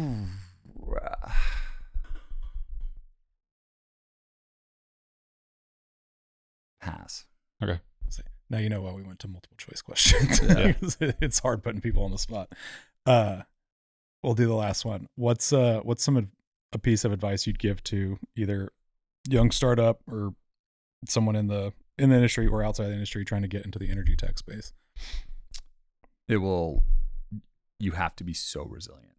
[6.81, 7.27] Pass.
[8.51, 10.41] Now you know why we went to multiple choice questions.
[10.43, 10.73] Yeah.
[11.21, 12.51] it's hard putting people on the spot.
[13.07, 13.43] Uh,
[14.25, 15.07] we'll do the last one.
[15.15, 16.29] What's uh what's some ad-
[16.73, 18.71] a piece of advice you'd give to either
[19.29, 20.35] young startup or
[21.09, 23.91] someone in the in the industry or outside the industry trying to get into the
[23.91, 24.73] energy tech space?
[26.29, 26.83] It will.
[27.79, 29.17] You have to be so resilient,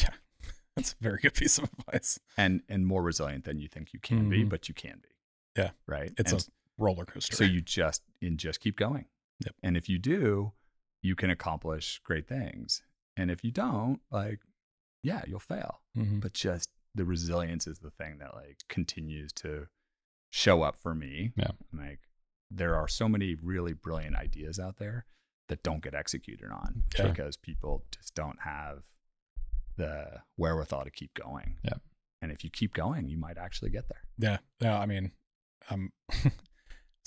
[0.00, 0.10] Yeah,
[0.76, 2.18] That's a very good piece of advice.
[2.38, 4.48] and and more resilient than you think you can be, Mhm.
[4.48, 5.08] but you can be.
[5.60, 5.70] Yeah.
[5.86, 6.12] Right.
[6.16, 6.44] It's And a
[6.78, 7.34] roller coaster.
[7.36, 9.06] so you just and just keep going.
[9.44, 9.54] Yep.
[9.62, 10.52] And if you do,
[11.02, 12.82] you can accomplish great things.
[13.16, 14.40] And if you don't, like,
[15.02, 15.80] yeah, you'll fail.
[15.96, 16.20] Mhm.
[16.20, 19.68] But just the resilience is the thing that like continues to
[20.30, 21.32] show up for me.
[21.36, 21.50] Yeah.
[21.72, 22.00] Like
[22.50, 25.06] there are so many really brilliant ideas out there
[25.48, 27.08] that don't get executed on Sure.
[27.08, 28.82] because people just don't have
[29.76, 31.58] the wherewithal to keep going.
[31.62, 31.74] Yeah.
[32.20, 34.02] And if you keep going, you might actually get there.
[34.18, 34.38] Yeah.
[34.60, 35.12] No, I mean,
[35.70, 35.92] I'm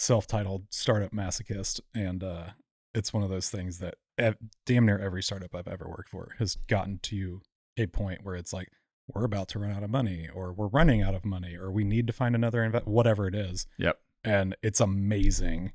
[0.01, 2.47] self-titled startup masochist, and uh,
[2.95, 6.35] it's one of those things that ev- damn near every startup I've ever worked for
[6.39, 7.41] has gotten to
[7.77, 8.69] a point where it's like
[9.07, 11.83] we're about to run out of money, or we're running out of money, or we
[11.83, 13.67] need to find another invest, whatever it is.
[13.77, 13.99] Yep.
[14.23, 15.73] And it's amazing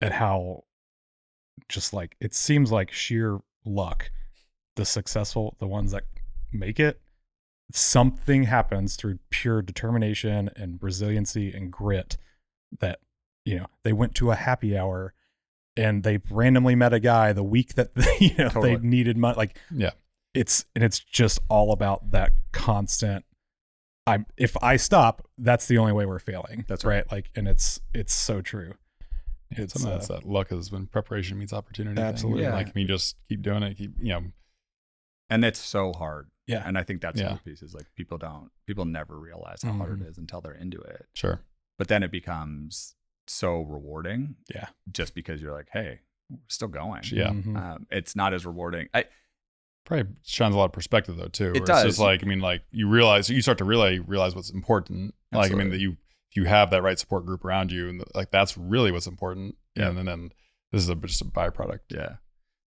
[0.00, 0.62] at how
[1.68, 4.12] just like it seems like sheer luck.
[4.76, 6.04] The successful, the ones that
[6.52, 7.00] make it,
[7.72, 12.16] something happens through pure determination and resiliency and grit
[12.78, 13.00] that
[13.46, 15.14] you know they went to a happy hour
[15.78, 18.76] and they randomly met a guy the week that they, you know Totally.
[18.76, 19.92] they needed money like Yeah.
[20.34, 23.24] it's and it's just all about that constant
[24.06, 27.80] i'm if i stop that's the only way we're failing That's right like and it's
[27.94, 28.74] it's so true
[29.52, 32.02] Yeah, It's, some uh, that's that luck is when preparation meets opportunity.
[32.02, 32.42] Absolutely.
[32.42, 32.54] Yeah.
[32.54, 33.76] Like, you just keep doing it.
[33.78, 34.22] Keep, you know,
[35.30, 36.26] And it's so hard.
[36.48, 36.64] Yeah.
[36.66, 37.30] And I think that's the Yeah.
[37.30, 40.02] other piece is like people don't people never realize how hard Mhm.
[40.06, 41.06] it is until they're into it.
[41.14, 41.42] sure.
[41.78, 42.96] But then it becomes
[43.28, 44.36] so rewarding.
[44.54, 44.68] Yeah.
[44.90, 46.00] Just because you're like, hey,
[46.30, 47.02] we're still going.
[47.10, 47.28] Yeah.
[47.30, 47.56] Mhm.
[47.56, 48.88] Um, it's not as rewarding.
[48.94, 49.04] I
[49.84, 51.44] Probably shines a lot of perspective though too.
[51.44, 51.84] It where It's does.
[51.84, 55.14] just like I mean, like you realize you start to really realize what's important.
[55.32, 55.92] Like I mean that you
[56.30, 59.54] if you have that right support group around you, and like that's really what's important.
[59.76, 59.88] Yeah.
[59.88, 60.30] And then, then
[60.72, 61.80] this is a, just a byproduct.
[61.90, 62.16] yeah.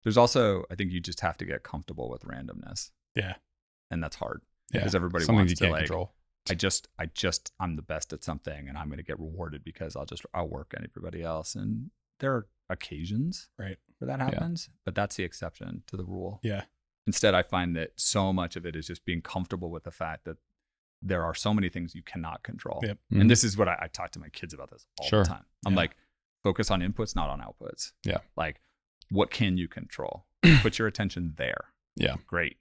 [0.04, 2.92] There's also I think you just have to get comfortable with randomness.
[3.16, 3.34] Yeah.
[3.92, 4.42] And that's hard.
[4.72, 4.80] Yeah.
[4.80, 6.14] Because everybody Something wants you to can't like control.
[6.50, 9.96] I just I just I'm the best at something and I'm gonna get rewarded because
[9.96, 11.56] I'll just outwork everybody else.
[11.56, 13.78] And there are occasions Right.
[13.98, 16.40] where that happens, but that's the exception to the rule.
[16.44, 16.64] yeah
[17.08, 20.26] Instead, I find that so much of it is just being comfortable with the fact
[20.26, 20.38] that
[21.02, 22.82] there are so many things you cannot control.
[22.84, 22.98] Yep.
[23.12, 23.22] Mhm.
[23.22, 25.24] And this is what I, I talk to my kids about this all Sure.
[25.24, 25.46] the time.
[25.66, 25.78] I'm Yeah.
[25.78, 25.96] like,
[26.44, 27.94] focus on inputs, not on outputs.
[28.04, 28.20] Yeah.
[28.36, 28.62] Like,
[29.10, 30.26] what can you control?
[30.62, 31.74] Put your attention there.
[31.96, 32.18] Yeah.
[32.28, 32.58] Great.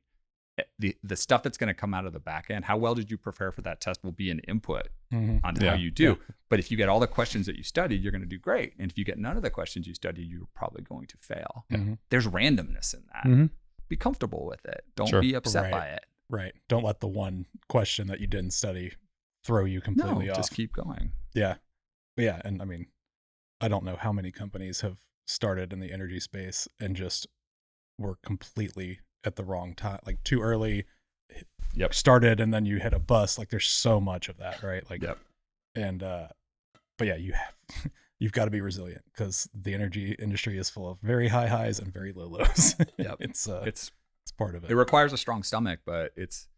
[0.79, 3.11] The the stuff that's going to come out of the back end, how well did
[3.11, 5.41] you prepare for that test will be an input Mhm.
[5.45, 5.71] on Yeah.
[5.71, 6.19] how you do.
[6.49, 8.75] But if you get all the questions that you studied, you're going to do great.
[8.79, 11.65] And if you get none of the questions you studied, you're probably going to fail.
[11.71, 11.99] Mhm.
[12.11, 13.25] There's randomness in that.
[13.25, 13.51] Mhm.
[13.89, 14.85] Be comfortable with it.
[14.97, 15.21] Don't Sure.
[15.21, 15.73] be upset Right.
[15.73, 16.05] by it.
[16.31, 18.93] right don't let the one question that you didn't study
[19.45, 21.13] throw you No, completely off just keep going.
[21.33, 21.57] Yeah.
[22.19, 22.43] Yeah.
[22.45, 22.89] And I mean,
[23.63, 27.27] I don't know how many companies have started in the energy space and just
[27.97, 30.85] were completely at the wrong time, like too early.
[31.75, 31.95] Yep.
[31.95, 33.39] Started and then you hit a bus.
[33.39, 34.89] Like there's so much of that, right?
[34.91, 35.19] Like, Yep.
[35.75, 36.29] and, uh,
[36.97, 40.91] but yeah, you have, you've got to be resilient because the energy industry is full
[40.91, 42.75] of very high highs and very low lows.
[42.99, 43.17] Yep.
[43.21, 43.93] it's, uh, it's,
[44.25, 44.71] It's part of it.
[44.71, 46.49] it requires a strong stomach, but it's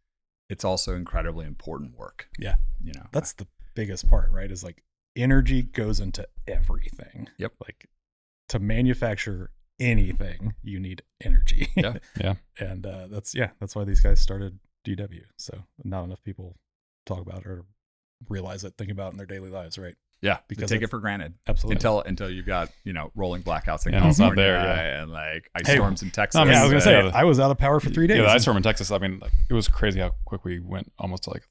[0.49, 2.29] it's also incredibly important work.
[2.39, 2.57] Yeah.
[2.83, 3.07] You know.
[3.13, 3.47] That's the
[3.77, 4.51] biggest part, right?
[4.51, 4.83] Is like
[5.15, 7.29] energy goes into everything.
[7.39, 7.53] Yep.
[7.65, 7.89] Like
[8.49, 9.51] to manufacture
[9.81, 11.69] anything, you need energy.
[11.77, 11.95] Yeah.
[12.21, 12.35] Yeah.
[12.59, 15.23] and uh, that's yeah, that's why these guys started DW.
[15.37, 16.57] So not enough people
[17.07, 17.65] talk about it or
[18.29, 19.95] realize it, think about it in their daily lives, right?
[20.23, 20.39] yeah.
[20.49, 21.33] Because because take it for granted.
[21.49, 21.77] Absolutely.
[21.77, 25.03] Until until you've got, you know, rolling blackouts in Yeah, it's not California there, yeah.
[25.03, 26.39] and like ice Hey, storms in Texas.
[26.39, 27.89] I mean, yeah, I was gonna say yeah, the- I was out of power for
[27.91, 28.19] three days.
[28.19, 28.91] Yeah, the ice storm in Texas.
[28.91, 30.93] I mean, like it was crazy how quick we went.
[30.99, 31.49] Almost like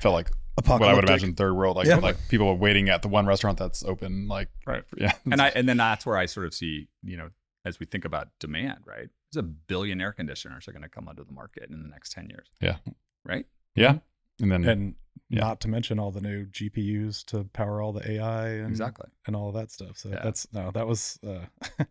[0.00, 0.30] felt like
[0.64, 1.76] what I would imagine third world.
[1.76, 1.96] Like Yeah.
[1.96, 4.26] like people waiting at the one restaurant that's open.
[4.28, 4.82] Like Right.
[4.96, 7.28] yeah, and I and then that's where I sort of see, you know,
[7.66, 9.08] as we think about demand, right?
[9.32, 12.12] There's a billion air conditioners are going to come onto the market in the next
[12.12, 12.46] 10 years.
[12.60, 12.76] Yeah.
[13.24, 13.46] Right?
[13.74, 13.98] yeah
[14.40, 14.94] And then and
[15.28, 15.40] Yeah.
[15.40, 19.08] not to mention all the new GPUs to power all the AI and Exactly.
[19.26, 19.98] and all of that stuff.
[19.98, 20.20] So Yeah.
[20.22, 21.46] that's no, that was uh,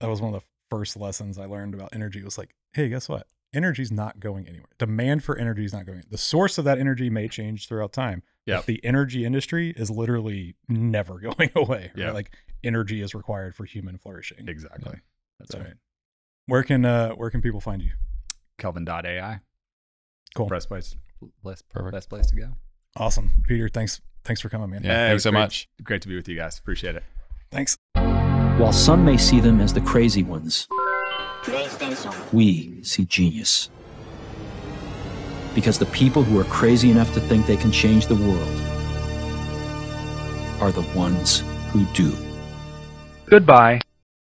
[0.00, 2.22] that was one of the first lessons I learned about energy.
[2.22, 3.26] Was like, hey, guess what?
[3.52, 4.68] Energy's not going anywhere.
[4.78, 6.02] Demand for energy is not going.
[6.08, 8.22] The source of that energy may change throughout time.
[8.46, 8.64] but Yep.
[8.66, 11.90] the energy industry is literally never going away.
[11.94, 11.96] right?
[11.96, 12.12] Yeah.
[12.12, 12.32] Like
[12.64, 14.48] energy is required for human flourishing.
[14.48, 14.98] Exactly.
[15.38, 15.74] That's So- right.
[16.46, 17.92] Where can uh where can people find you?
[18.58, 19.40] Kelvin.ai.
[20.34, 20.46] Cool.
[20.46, 20.94] Best place,
[21.44, 21.92] best, Perfect.
[21.92, 22.48] best place to go.
[22.96, 23.68] Awesome, Peter.
[23.68, 24.82] Thanks thanks for coming, man.
[24.84, 25.40] yeah, Yeah, thanks so great.
[25.40, 25.68] much.
[25.82, 26.58] Great to be with you guys.
[26.58, 27.04] Appreciate it.
[27.50, 27.76] Thanks.
[27.94, 30.66] While some may see them as the crazy ones,
[31.42, 32.32] PlayStation.
[32.32, 33.70] we see genius.
[35.54, 38.60] Because the people who are crazy enough to think they can change the world
[40.60, 41.42] are the ones
[41.72, 42.14] who do.
[43.26, 43.80] Goodbye.